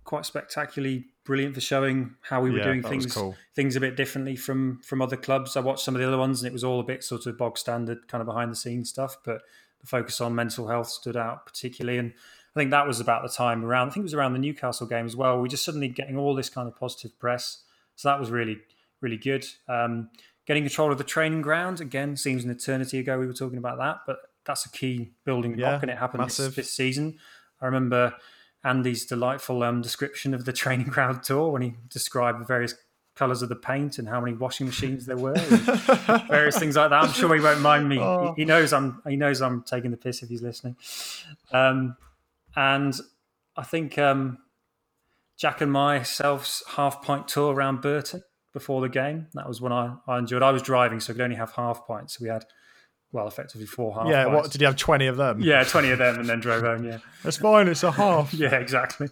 [0.09, 3.35] quite spectacularly brilliant for showing how we were Yeah, doing things cool.
[3.55, 5.55] things a bit differently from from other clubs.
[5.55, 7.37] I watched some of the other ones, and it was all a bit sort of
[7.37, 9.17] bog standard, kind of behind the scenes stuff.
[9.23, 9.41] But
[9.81, 12.11] the focus on mental health stood out particularly, and
[12.55, 13.89] I think that was about the time around.
[13.89, 15.35] I think it was around the Newcastle game as well.
[15.35, 17.63] We were just suddenly getting all this kind of positive press,
[17.95, 18.57] so that was really
[19.01, 19.45] really good.
[19.67, 20.09] Um,
[20.47, 23.19] getting control of the training ground again seems an eternity ago.
[23.19, 26.23] We were talking about that, but that's a key building block, Yeah, and it happened
[26.25, 26.55] this, massive.
[26.55, 27.19] this season.
[27.61, 28.15] I remember
[28.63, 32.75] Andy's delightful um, description of the training ground tour when he described the various
[33.15, 36.89] colours of the paint and how many washing machines there were, and various things like
[36.89, 37.03] that.
[37.03, 37.99] I'm sure he won't mind me.
[37.99, 38.33] Oh.
[38.35, 39.01] He, he knows I'm.
[39.07, 40.75] He knows I'm taking the piss if he's listening.
[41.51, 41.95] Um,
[42.55, 42.95] and
[43.55, 44.39] I think um,
[45.37, 49.27] Jack and myself's half pint tour around Burton before the game.
[49.33, 50.41] That was when I, I enjoyed.
[50.41, 52.17] I was driving, so I could only have half pints.
[52.17, 52.45] So we had,
[53.11, 54.07] well, effectively four half.
[54.07, 54.25] yeah.
[54.25, 54.35] pints.
[54.43, 54.75] What did you have?
[54.75, 55.41] Twenty of them?
[55.41, 56.83] Yeah, twenty of them, and then drove home.
[56.85, 57.67] Yeah, That's fine.
[57.67, 58.33] It's a half.
[58.35, 59.07] yeah, exactly.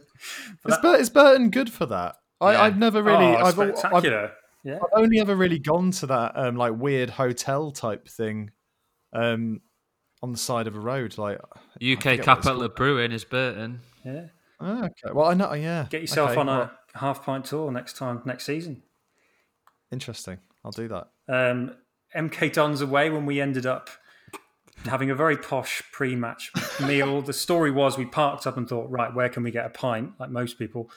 [0.67, 2.15] Is, Bur- is Burton good for that?
[2.39, 2.61] I, Yeah.
[2.61, 3.25] I've never really.
[3.25, 4.31] oh, I've, al- I've, spectacular.
[4.63, 8.51] yeah, I've only ever really gone to that um, like weird hotel type thing,
[9.13, 9.61] um,
[10.21, 11.17] on the side of a road.
[11.17, 11.41] Like UK
[11.79, 13.81] forget what it's capital of brewing is Burton.
[14.05, 14.25] yeah.
[14.59, 15.13] Oh, okay.
[15.13, 15.53] Well, I know.
[15.53, 15.85] Yeah.
[15.89, 18.81] Get yourself Okay, on well, a half pint tour next time, next season.
[19.91, 20.39] Interesting.
[20.65, 21.07] I'll do that.
[21.29, 21.75] um,
[22.15, 23.89] MK Dons away when we ended up
[24.85, 26.51] having a very posh pre-match
[26.85, 27.21] meal.
[27.21, 30.11] The story was we parked up and thought, right, where can we get a pint?
[30.19, 30.89] Like most people,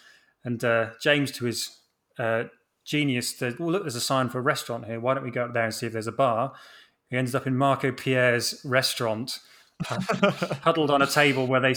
[0.45, 1.79] and uh, James, to his
[2.19, 2.45] uh,
[2.85, 5.01] genius, said, "Well, look, there's a sign for a restaurant here.
[5.01, 6.53] Why don't we go up there and see if there's a bar?"
[7.09, 9.41] He ended up in Marco Pierre's restaurant,
[9.85, 11.75] huddled on a table where they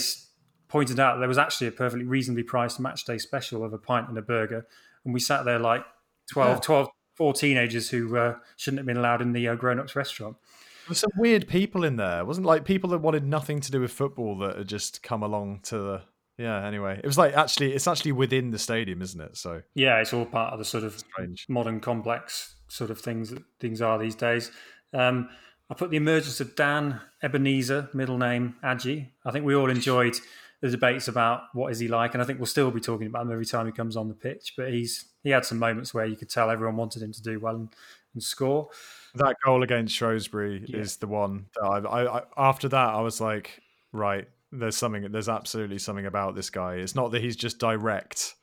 [0.68, 4.08] pointed out there was actually a perfectly reasonably priced match day special of a pint
[4.08, 4.66] and a burger,
[5.04, 5.84] and we sat there like
[6.32, 6.60] 12, Yeah.
[6.60, 10.36] 12 four teenagers who uh, shouldn't have been allowed in the uh, grown-ups restaurant.
[10.84, 12.20] There were some weird people in there.
[12.20, 15.22] It wasn't like people that wanted nothing to do with football that had just come
[15.22, 16.02] along to the.
[16.36, 16.66] Yeah.
[16.66, 19.36] Anyway, it was like actually, it's actually within the stadium, isn't it?
[19.36, 21.46] So Yeah, it's all part of the sort of strange.
[21.48, 24.50] modern complex sort of things that things are these days.
[24.92, 25.28] Um,
[25.70, 29.08] I put the emergence of Dan Ebenezer, middle name Adji.
[29.24, 30.16] I think we all enjoyed
[30.64, 33.26] the debates about what is he like, and I think we'll still be talking about
[33.26, 34.54] him every time he comes on the pitch.
[34.56, 37.38] But he's he had some moments where you could tell everyone wanted him to do
[37.38, 37.68] well and,
[38.14, 38.70] and score.
[39.14, 40.78] That goal against Shrewsbury Yeah.
[40.78, 42.22] is the one that I, I, I.
[42.38, 43.60] After that, I was like,
[43.92, 44.26] right.
[44.52, 45.12] There's something.
[45.12, 46.76] There's absolutely something about this guy.
[46.76, 48.34] It's not that he's just direct.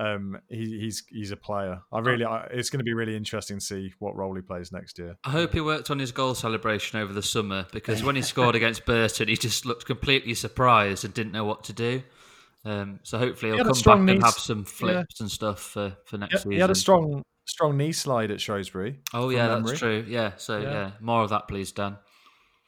[0.00, 1.80] Um, he, he's he's a player.
[1.92, 2.24] I really.
[2.24, 5.16] I, it's going to be really interesting to see what role he plays next year.
[5.24, 8.54] I hope he worked on his goal celebration over the summer because when he scored
[8.54, 12.02] against Burton, he just looked completely surprised and didn't know what to do.
[12.64, 15.60] Um, so hopefully He he'll had come strong back and have some flips and stuff
[15.60, 16.52] for, for next Yeah, season.
[16.52, 19.00] he had a strong strong knee slide at Shrewsbury.
[19.14, 19.62] oh from yeah, memory.
[19.70, 20.04] that's true.
[20.08, 20.70] Yeah, so Yeah.
[20.72, 20.90] yeah.
[21.00, 21.96] more of that, please, Dan.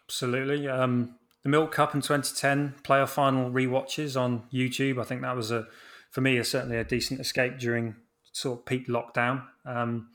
[0.09, 0.68] Absolutely.
[0.68, 5.01] Um, the Milk Cup in 2010 playoff final rewatches on YouTube.
[5.01, 5.66] I think that was a,
[6.12, 7.96] for me, a, certainly a decent escape during
[8.32, 9.42] sort of peak lockdown.
[9.66, 10.08] Um,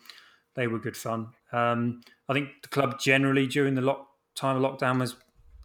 [0.56, 1.30] they were good fun.
[1.52, 5.16] Um, I think the club generally during the lock, time of lockdown was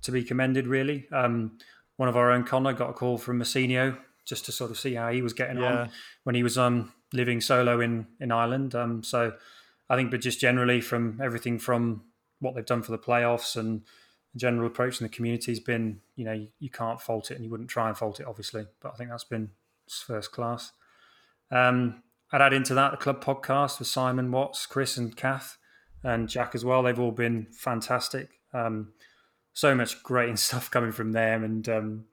[0.02, 0.66] to be commended.
[0.66, 1.58] Really, um,
[1.96, 4.94] one of our own Connor got a call from Mousinho just to sort of see
[4.94, 5.82] how he was getting Yeah.
[5.82, 5.90] on
[6.24, 8.74] when he was um, living solo in in Ireland.
[8.74, 9.34] Um, so
[9.88, 12.04] I think, but just generally from everything from
[12.40, 13.82] what they've done for the playoffs and
[14.32, 17.34] the general approach in the community has been, you know, you, you can't fault it
[17.34, 18.66] and you wouldn't try and fault it, obviously.
[18.80, 19.50] But I think that's been
[20.00, 20.72] first class.
[21.50, 25.58] Um, I'd add into that the club podcast with Simon Watts, Chris, and Kath,
[26.02, 26.82] and Jack as well.
[26.82, 28.30] They've all been fantastic.
[28.54, 28.92] Um,
[29.52, 32.04] so much great stuff coming from them, and um,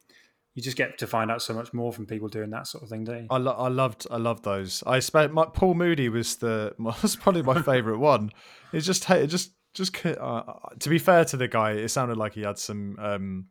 [0.56, 2.90] you just get to find out so much more from people doing that sort of
[2.90, 3.28] thing, don't you?
[3.30, 4.84] I, lo- I loved I loved those.
[4.86, 8.32] I spent my Paul Moody was the was probably my favorite one.
[8.74, 10.44] It just it just just uh,
[10.80, 13.48] to be fair to the guy, it sounded like he had some um,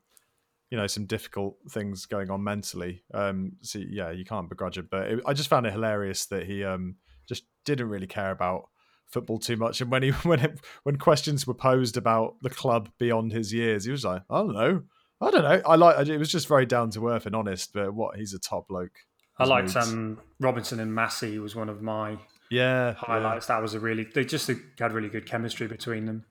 [0.70, 3.02] you know some difficult things going on mentally.
[3.14, 4.90] Um, so yeah, you can't begrudge it.
[4.90, 6.96] But it, I just found it hilarious that he um,
[7.28, 8.68] just didn't really care about
[9.06, 9.80] football too much.
[9.80, 13.84] And when he when it, when questions were posed about the club beyond his years,
[13.84, 14.82] he was like, I don't know,
[15.20, 15.62] I don't know.
[15.66, 17.72] I like it was just very down to earth and honest.
[17.72, 18.98] But what he's a top bloke.
[19.40, 22.18] I liked um, Robinson and Massey was one of my
[22.50, 23.48] yeah highlights.
[23.48, 23.56] Yeah.
[23.56, 26.24] That was a really they just had really good chemistry between them.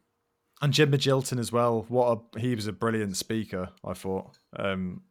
[0.62, 1.86] And Jim Magilton as well.
[1.88, 3.70] What a, he was a brilliant speaker.
[3.86, 5.02] I thought um,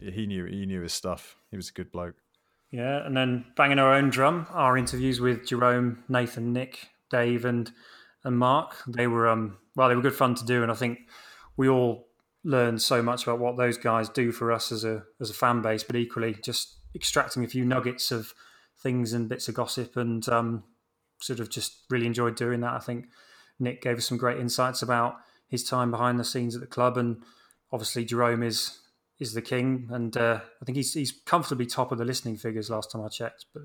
[0.00, 1.36] he knew he knew his stuff.
[1.50, 2.16] He was a good bloke.
[2.70, 7.70] Yeah, and then banging our own drum, our interviews with Jerome, Nathan, Nick, Dave, and
[8.24, 8.76] and Mark.
[8.86, 11.00] They were um well, they were good fun to do, and I think
[11.56, 12.08] we all
[12.44, 15.62] learned so much about what those guys do for us as a as a fan
[15.62, 18.34] base, but equally just extracting a few nuggets of
[18.80, 20.62] things and bits of gossip, and um,
[21.20, 22.74] sort of just really enjoyed doing that.
[22.74, 23.06] I think
[23.58, 25.16] Nick gave us some great insights about
[25.48, 27.22] his time behind the scenes at the club, and
[27.72, 28.78] obviously Jerome is
[29.18, 32.70] is the king, and uh, I think he's he's comfortably top of the listening figures
[32.70, 33.46] last time I checked.
[33.54, 33.62] But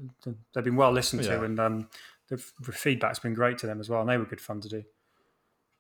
[0.54, 1.38] they've been well listened Yeah.
[1.38, 1.90] to, and um,
[2.30, 4.84] the, feedback's been great to them as well, and they were good fun to do.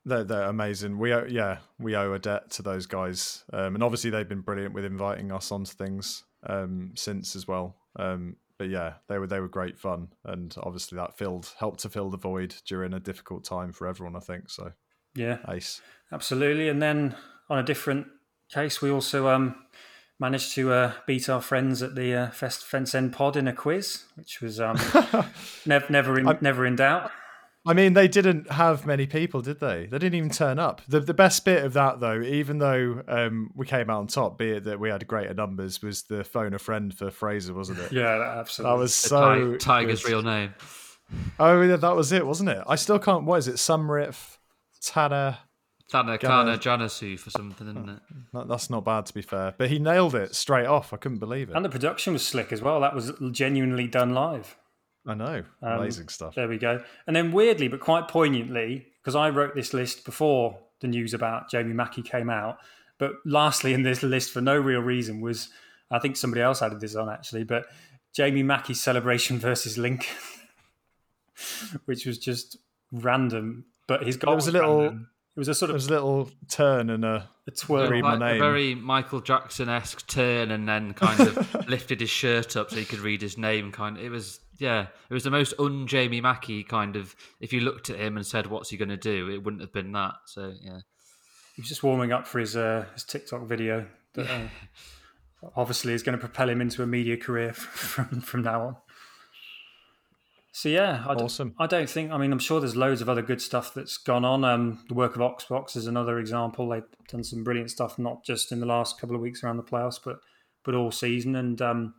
[0.05, 0.97] They're, they're amazing.
[0.97, 4.41] We owe, yeah, we owe a debt to those guys, um, and obviously they've been
[4.41, 7.76] brilliant with inviting us onto things um, since as well.
[7.97, 11.89] Um, but yeah, they were they were great fun, and obviously that filled helped to
[11.89, 14.16] fill the void during a difficult time for everyone.
[14.16, 14.72] I think so.
[15.16, 15.82] Yeah, Ace.
[16.12, 16.70] absolutely.
[16.70, 17.16] And then
[17.49, 18.08] on a different
[18.51, 19.55] case, we also um,
[20.20, 23.53] managed to uh, beat our friends at the uh, Fest Fence End Pod in a
[23.53, 24.78] quiz, which was um,
[25.66, 27.12] never never in, never in doubt.
[27.68, 29.86] I mean, they didn't have many people, did they?
[29.86, 30.82] They didn't even turn up.
[30.88, 34.38] The the best bit of that, though, even though um, we came out on top,
[34.38, 37.80] be it that we had greater numbers, was the phone a friend for Fraser, wasn't
[37.80, 37.91] it?
[37.97, 38.74] Yeah, absolutely.
[38.76, 40.09] That was The so Ti- Tiger's good.
[40.09, 40.53] real name.
[41.39, 42.63] Oh, yeah, that was it, wasn't it?
[42.68, 43.24] I still can't.
[43.26, 43.55] What is it?
[43.55, 44.38] Sumrif,
[44.82, 45.39] Tana.
[45.89, 47.99] Tana Gonna- Kana Janasu for something, isn't it?
[48.34, 49.53] That- That's not bad, to be fair.
[49.57, 50.93] But he nailed it straight off.
[50.93, 51.55] I couldn't believe it.
[51.55, 52.82] and the production was slick as well.
[52.82, 54.57] That was genuinely done live.
[55.08, 55.43] I know.
[55.64, 56.36] Um, Amazing stuff.
[56.36, 56.84] There we go.
[57.08, 61.49] And then weirdly, but quite poignantly, because I wrote this list before the news about
[61.49, 62.58] Jamie Mackie came out.
[62.99, 65.49] But lastly, in this list, for no real reason, was
[65.89, 67.66] I think somebody else added this on actually, but
[68.14, 70.16] Jamie Mackie's celebration versus Lincoln,
[71.86, 72.58] which was just
[72.91, 73.66] random.
[73.88, 75.10] But his goal It was a little- random.
[75.38, 77.29] It was a sort of was a little turn and a.
[77.45, 77.91] a twirl.
[77.91, 78.39] Read my Like a name.
[78.39, 82.85] very Michael Jackson esque turn, and then kind of lifted his shirt up so he
[82.85, 83.71] could read his name.
[83.71, 87.15] Kind, of, it was yeah, it was the most un Jamie Mackie kind of.
[87.39, 89.71] If you looked at him and said, "What's he going to do?" It wouldn't have
[89.71, 90.15] been that.
[90.25, 90.79] So yeah,
[91.55, 93.85] He was just warming up for his uh, his TikTok video
[94.15, 94.47] that uh,
[95.55, 98.76] obviously is going to propel him into a media career from from now on.
[100.57, 101.53] So yeah, I, d- Awesome.
[101.59, 102.09] I don't think.
[102.09, 104.43] I mean, I'm sure there's loads of other good stuff that's gone on.
[104.43, 106.67] Um, the work of OxVox is another example.
[106.67, 109.63] They've done some brilliant stuff, not just in the last couple of weeks around the
[109.63, 110.17] playoffs, but
[110.63, 111.35] but all season.
[111.35, 111.93] And um,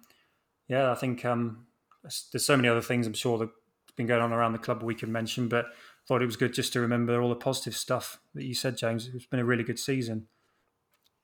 [0.66, 1.66] yeah, I think um,
[2.02, 3.06] there's, so many other things.
[3.06, 3.52] I'm sure that's
[3.94, 5.66] been going on around the club we can mention, but
[6.08, 9.08] thought it was good just to remember all the positive stuff that you said, James.
[9.14, 10.26] It's been a really good season.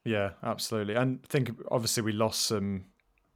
[0.05, 0.95] Yeah, absolutely.
[0.95, 2.85] And think obviously we lost some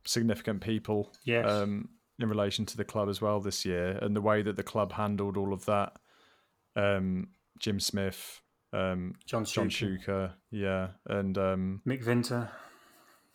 [0.04, 1.50] significant people Yes.
[1.50, 1.88] um,
[2.18, 4.92] in relation to the club as well this year, and the way that the club
[4.92, 5.96] handled all of that.
[6.76, 7.28] Um,
[7.58, 8.40] Jim Smith,
[8.72, 12.48] um, John John Shuker, Shuker, yeah, and um, Mick Vinter.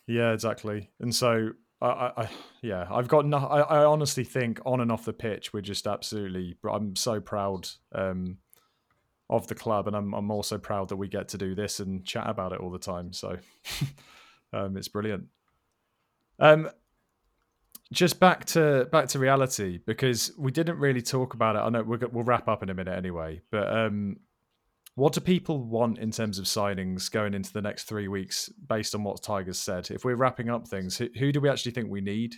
[0.07, 0.91] yeah, exactly.
[0.99, 1.51] And so,
[1.81, 2.29] I, I, I
[2.61, 3.37] yeah, I've got no.
[3.37, 6.57] I, I honestly think on and off the pitch, we're just absolutely.
[6.69, 8.37] I'm so proud um,
[9.29, 12.05] of the club, and I'm I'm also proud that we get to do this and
[12.05, 13.13] chat about it all the time.
[13.13, 13.37] So,
[14.53, 15.27] um, it's brilliant.
[16.39, 16.69] Um,
[17.93, 21.59] just back to back to reality because we didn't really talk about it.
[21.59, 24.17] I know we'll, wrap up in a minute anyway, but um,
[24.95, 28.93] what do people want in terms of signings going into the next three weeks based
[28.95, 29.89] on what Tigers said?
[29.91, 32.35] If we're wrapping up things, who, who do we actually think we need?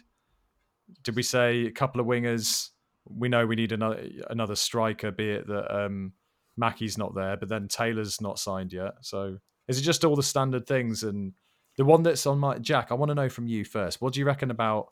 [1.04, 2.70] Did we say a couple of wingers?
[3.08, 6.14] We know we need another another striker, be it that um,
[6.58, 8.94] Mackie's not there, but then Taylor's not signed yet.
[9.02, 9.38] So
[9.68, 11.04] is it just all the standard things?
[11.04, 11.34] And
[11.78, 14.02] the one that's on my Jack, I want to know from you first.
[14.02, 14.88] What do you reckon about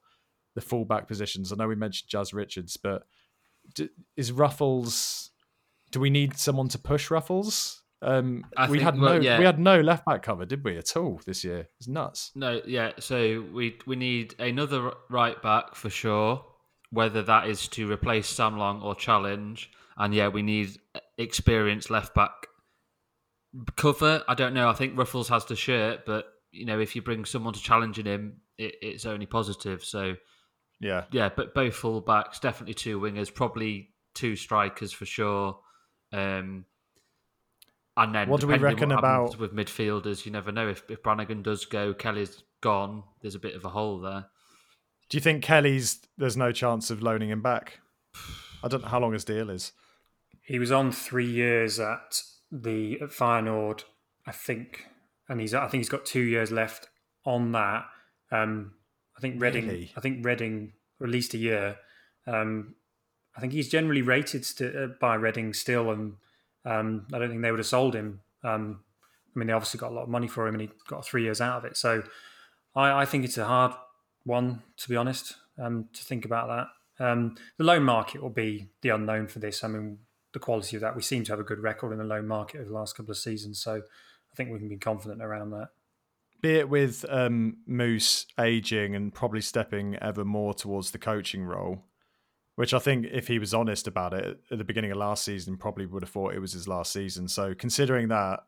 [0.55, 1.51] the fullback positions?
[1.51, 3.03] I know we mentioned Jazz Richards, but
[3.75, 5.29] d- is Ruffels
[5.91, 7.79] do we need someone to push Ruffels?
[8.01, 9.39] Um, we think- had well, no yeah.
[9.39, 11.69] we had no left back cover, did we at all this year?
[11.79, 12.31] It's nuts.
[12.35, 12.91] No, yeah.
[12.99, 16.43] So we we need another right back for sure.
[16.89, 20.77] Whether that is to replace Sam Long or challenge, and yeah, we need
[21.17, 22.31] experienced left back
[23.75, 24.23] cover.
[24.27, 24.69] I don't know.
[24.69, 28.05] I think Ruffels has the shirt, but you know, if you bring someone to challenging
[28.05, 29.83] him, it, it's only positive.
[29.83, 30.15] So
[30.83, 35.57] Yeah, yeah, but both full backs, definitely two wingers, probably two strikers for sure.
[36.11, 36.65] Um,
[37.95, 40.25] and then What do we depending reckon about- with midfielders?
[40.25, 43.03] You never know if, if Brannagan does go, Kelly's gone.
[43.21, 44.25] There's a bit of a hole there.
[45.09, 47.79] Do you think Kelly's there's no chance of loaning him back?
[48.63, 49.73] I don't know how long his deal is.
[50.41, 53.83] He was on three years at the at Feyenoord,
[54.25, 54.85] I think,
[55.29, 56.89] and he's I think he's got two years left
[57.25, 57.85] on that.
[58.31, 58.73] Um,
[59.17, 59.91] I think Reading, Really?
[59.95, 61.77] I think Reading, or at least a year.
[62.25, 62.75] Um,
[63.35, 66.13] I think he's generally rated st- uh, by Reading still, and
[66.65, 68.21] um, I don't think they would have sold him.
[68.43, 68.81] Um,
[69.35, 71.23] I mean, they obviously got a lot of money for him, and he got three
[71.23, 71.77] years out of it.
[71.77, 72.03] So,
[72.75, 73.73] I, I think it's a hard
[74.23, 77.05] one to be honest um, to think about that.
[77.05, 79.63] Um, the loan market will be the unknown for this.
[79.63, 79.99] I mean,
[80.33, 82.59] the quality of that we seem to have a good record in the loan market
[82.59, 85.69] over the last couple of seasons, so I think we can be confident around that.
[86.43, 91.85] Be it with um, Moose aging and probably stepping ever more towards the coaching role,
[92.57, 95.55] which I think if he was honest about it at the beginning of last season,
[95.55, 97.29] probably would have thought it was his last season.
[97.29, 98.41] So considering that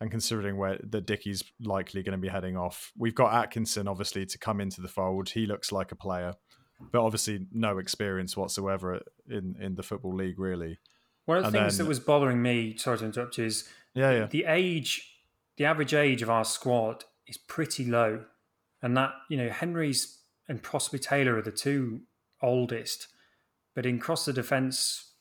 [0.00, 4.24] and considering where the Dickie's likely going to be heading off, we've got Atkinson obviously
[4.26, 5.30] to come into the fold.
[5.30, 6.34] He looks like a player,
[6.92, 10.78] but obviously no experience whatsoever in in the football league really.
[11.26, 13.68] One of the And things then- that was bothering me, sorry to interrupt you, is
[13.92, 14.26] Yeah, yeah.
[14.26, 15.18] the age,
[15.56, 18.24] the average age of our squad is pretty low,
[18.82, 22.00] and that you know Henry's and possibly Taylor are the two
[22.42, 23.08] oldest,
[23.74, 25.12] but in cross the defence,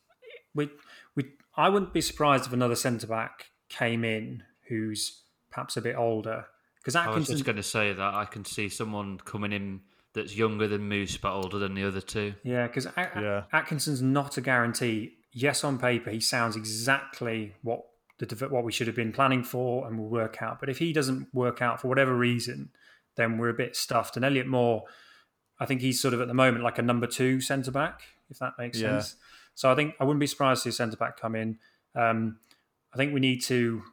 [0.53, 0.69] we
[1.15, 1.25] we
[1.55, 6.45] I wouldn't be surprised if another centre back came in who's perhaps a bit older
[6.81, 9.81] because I was just going to say that I can see someone coming in
[10.13, 12.33] that's younger than Moose but older than the other two.
[12.43, 13.43] Yeah, because Yeah.
[13.53, 15.13] Atkinson's not a guarantee.
[15.31, 17.83] Yes, on paper he sounds exactly what
[18.19, 20.59] the what we should have been planning for, and will work out.
[20.59, 22.69] But if he doesn't work out for whatever reason,
[23.15, 24.15] then we're a bit stuffed.
[24.15, 24.83] And Elliott Moore,
[25.59, 28.39] I think he's sort of at the moment like a number two centre back, if
[28.39, 28.99] that makes Yeah.
[28.99, 29.15] sense.
[29.55, 31.59] So I think I wouldn't be surprised to see a centre back come in.
[31.95, 32.39] Um,
[32.93, 33.83] I think we need to,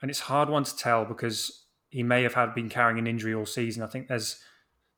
[0.00, 3.06] and it's a hard one to tell because he may have had been carrying an
[3.06, 3.82] injury all season.
[3.82, 4.42] I think there's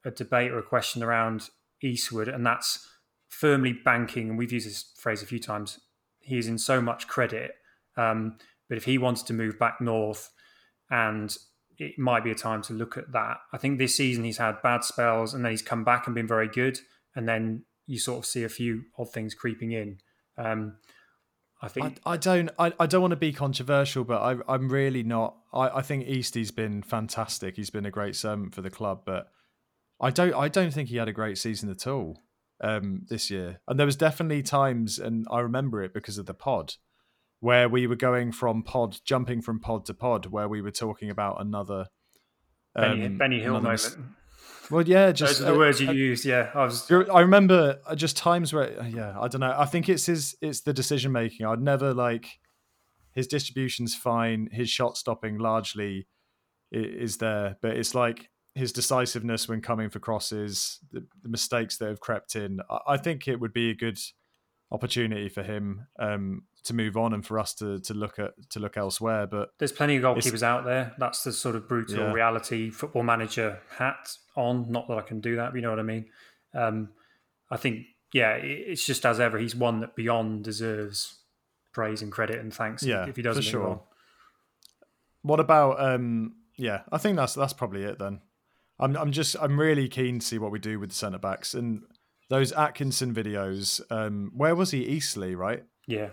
[0.04, 1.50] a debate or a question around
[1.82, 2.88] Eastwood, and that's
[3.28, 4.30] firmly banking.
[4.30, 5.80] And we've used this phrase a few times.
[6.20, 7.56] He is in so much credit,
[7.96, 8.38] um,
[8.68, 10.30] but if he wanted to move back north,
[10.90, 11.36] and
[11.78, 13.38] it might be a time to look at that.
[13.52, 16.28] I think this season he's had bad spells, and then he's come back and been
[16.28, 16.78] very good,
[17.14, 19.98] and then you sort of see a few odd things creeping in.
[20.38, 20.76] Um,
[21.60, 24.68] I I, think I don't I, I don't want to be controversial, but I, I'm
[24.68, 25.36] really not.
[25.52, 27.56] I, I think Eastie's been fantastic.
[27.56, 29.28] He's been a great servant for the club, but
[30.00, 32.22] I don't I don't think he had a great season at all
[32.60, 33.60] um, this year.
[33.66, 36.74] And there was definitely times, and I remember it because of the pod,
[37.44, 41.10] where we were going from pod, jumping from pod to pod, where we were talking
[41.10, 41.84] about another.
[42.74, 43.98] Benny, um, Benny Hill another moment.
[44.70, 46.24] Well, yeah, just Those are the uh, words you uh, used.
[46.24, 46.90] Yeah, I was.
[46.90, 49.54] I remember uh, just times where, yeah, I don't know.
[49.54, 51.44] I think it's his, it's the decision making.
[51.44, 52.30] I'd never like
[53.12, 54.48] his distribution's fine.
[54.50, 56.08] His shot stopping largely
[56.72, 61.88] is there, but it's like his decisiveness when coming for crosses, the, the mistakes that
[61.88, 62.60] have crept in.
[62.70, 63.98] I, I think it would be a good
[64.72, 68.58] opportunity for him um, to move on and for us to to look at to
[68.60, 69.26] look elsewhere.
[69.26, 70.94] But There's plenty of goalkeepers out there.
[70.98, 72.12] That's the sort of brutal Yeah.
[72.12, 74.70] reality football manager hat on.
[74.70, 76.06] Not that I can do that, but you know what I mean.
[76.54, 76.90] Um,
[77.50, 79.38] I think, yeah, it's just as ever.
[79.38, 81.18] He's one that beyond deserves
[81.72, 82.82] praise and credit and thanks.
[82.82, 83.60] Yeah, if he doesn't for sure.
[83.62, 83.88] well.
[85.22, 88.20] What about um yeah, I think that's that's probably it then.
[88.78, 91.54] I'm I'm just I'm really keen to see what we do with the centre backs
[91.54, 91.82] and
[92.30, 94.84] those Atkinson videos, um where was he?
[94.86, 95.64] Eastleigh, right?
[95.86, 96.10] Yeah,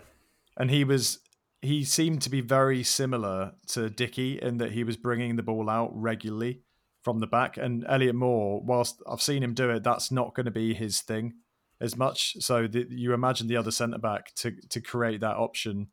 [0.58, 1.20] And he was
[1.62, 5.70] he seemed to be very similar to Dickie in that he was bringing the ball
[5.70, 6.62] out regularly
[7.04, 7.58] from the back.
[7.58, 11.02] And Elliott Moore, whilst I've seen him do it, that's not going to be his
[11.02, 11.34] thing
[11.80, 12.38] as much.
[12.40, 15.88] So the, you imagine the other centre back to to create that option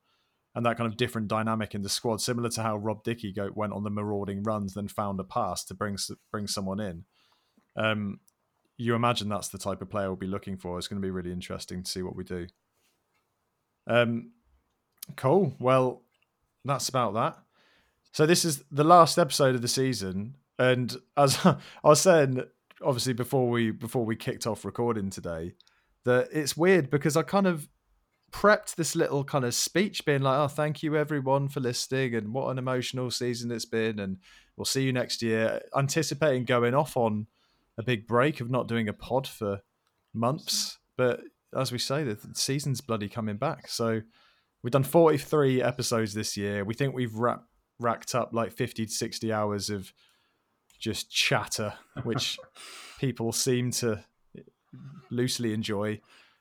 [0.55, 3.51] and that kind of different dynamic in the squad, similar to how Rob Dickie go,
[3.55, 5.97] went on the marauding runs, then found a pass to bring
[6.33, 7.05] bring someone in.
[7.77, 8.21] Um,
[8.77, 10.79] you imagine that's the type of player we'll be looking for.
[10.79, 12.47] It's going to be really interesting to see what we do.
[13.87, 14.33] Um,
[15.17, 15.55] cool.
[15.59, 16.03] Well,
[16.65, 17.39] that's about that.
[18.13, 22.43] So this is the last episode of the season, and as I was saying,
[22.83, 25.55] obviously before we before we kicked off recording today,
[26.05, 27.69] that it's weird because I kind of
[28.31, 32.33] prepped this little kind of speech, being like, "Oh, thank you everyone for listening, and
[32.33, 34.19] what an emotional season it's been, and
[34.57, 37.27] we'll see you next year." Anticipating going off on
[37.77, 39.61] a big break of not doing a pod for
[40.13, 41.21] months, but
[41.57, 43.69] as we say, the season's bloody coming back.
[43.69, 44.03] So
[44.63, 46.65] we've done 43 episodes this year.
[46.65, 47.47] We think we've wrapped,
[47.79, 49.93] racked up like 50 to 60 hours of
[50.79, 51.75] just chatter,
[52.05, 52.39] which
[52.99, 54.05] people seem to
[55.11, 56.01] loosely enjoy.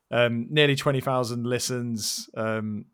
[0.10, 2.30] Um, nearly 20,000 listens.
[2.36, 2.86] Um,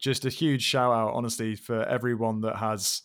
[0.00, 3.02] just a huge shout out, honestly, for everyone that has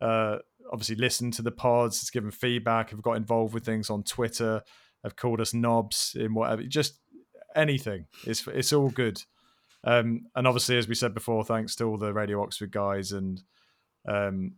[0.00, 0.38] uh,
[0.72, 4.62] obviously listened to the pods, has given feedback, have got involved with things on Twitter,
[5.04, 6.98] have called us knobs in whatever, just
[7.54, 8.06] anything.
[8.26, 9.22] It's it's all good.
[9.84, 13.42] Um, and obviously, as we said before, thanks to all the Radio Oxford guys and
[14.06, 14.52] um,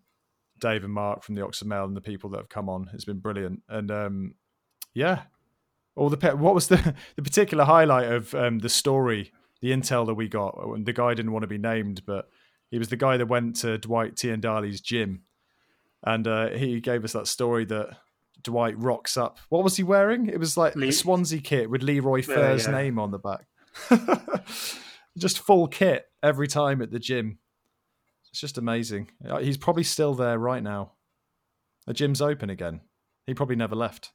[0.58, 2.90] Dave and Mark from the Oxford Mail and the people that have come on.
[2.92, 3.62] It's been brilliant.
[3.68, 4.34] And um,
[4.94, 5.22] yeah,
[5.94, 10.06] all the pe- what was the the particular highlight of um, the story, the intel
[10.06, 10.58] that we got?
[10.84, 12.28] The guy didn't want to be named, but
[12.70, 15.22] he was the guy that went to Dwight Tiendalli's gym,
[16.02, 17.96] and uh, he gave us that story that
[18.42, 19.38] Dwight rocks up.
[19.50, 20.26] What was he wearing?
[20.26, 22.72] It was like Le- a Swansea kit with Leroy Yeah, Fer's yeah.
[22.72, 23.46] name on the back.
[25.18, 27.38] just full kit every time at the gym.
[28.30, 29.10] It's just amazing.
[29.26, 30.92] Uh, He's probably still there right now.
[31.86, 32.80] The gym's open again.
[33.26, 34.12] He probably never left.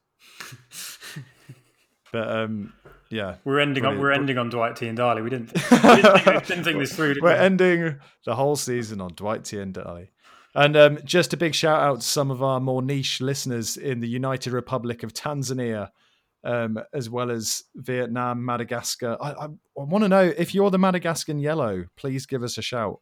[2.12, 2.72] but um,
[3.10, 5.22] yeah, We're ending on we're ending on Dwight Tiendalli.
[5.22, 7.16] We didn't, we didn't, think, didn't think this through.
[7.20, 7.38] We're we?
[7.38, 10.08] ending the whole season on Dwight Tiendalli.
[10.54, 14.00] And um, just a big shout out to some of our more niche listeners in
[14.00, 15.90] the United Republic of Tanzania,
[16.44, 19.16] um, as well as Vietnam, Madagascar.
[19.20, 22.62] I, I, I want to know if you're the Madagascan yellow, please give us a
[22.62, 23.00] shout.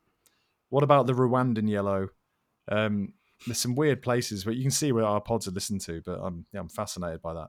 [0.68, 2.08] What about the Rwandan yellow?
[2.68, 3.12] Um,
[3.46, 6.18] there's some weird places but you can see where our pods are listened to, but
[6.20, 7.48] I'm yeah, I'm fascinated by that.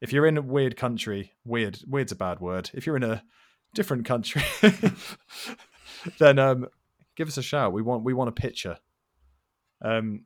[0.00, 2.70] If you're in a weird country, weird weird's a bad word.
[2.72, 3.22] If you're in a
[3.74, 4.42] different country,
[6.18, 6.68] then um,
[7.16, 7.72] give us a shout.
[7.72, 8.78] We want we want a picture.
[9.82, 10.24] Um,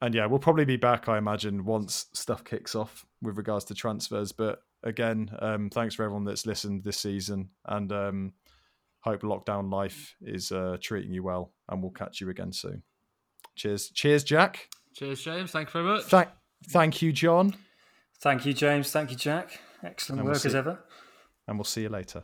[0.00, 3.74] and yeah, we'll probably be back, I imagine, once stuff kicks off with regards to
[3.74, 4.32] transfers.
[4.32, 8.32] But again, um, thanks for everyone that's listened this season, and um,
[9.00, 11.52] hope lockdown life is uh, treating you well.
[11.68, 12.82] And we'll catch you again soon.
[13.56, 14.68] Cheers, cheers, Jack.
[14.94, 15.50] Cheers, James.
[15.50, 16.04] Thank you very much.
[16.04, 16.28] Thank,
[16.70, 17.54] thank you, John,
[18.22, 18.92] Thank you, James.
[18.92, 19.60] Thank you, Jack.
[19.82, 20.78] Excellent And we'll work as ever.
[21.48, 22.22] and we'll see you later.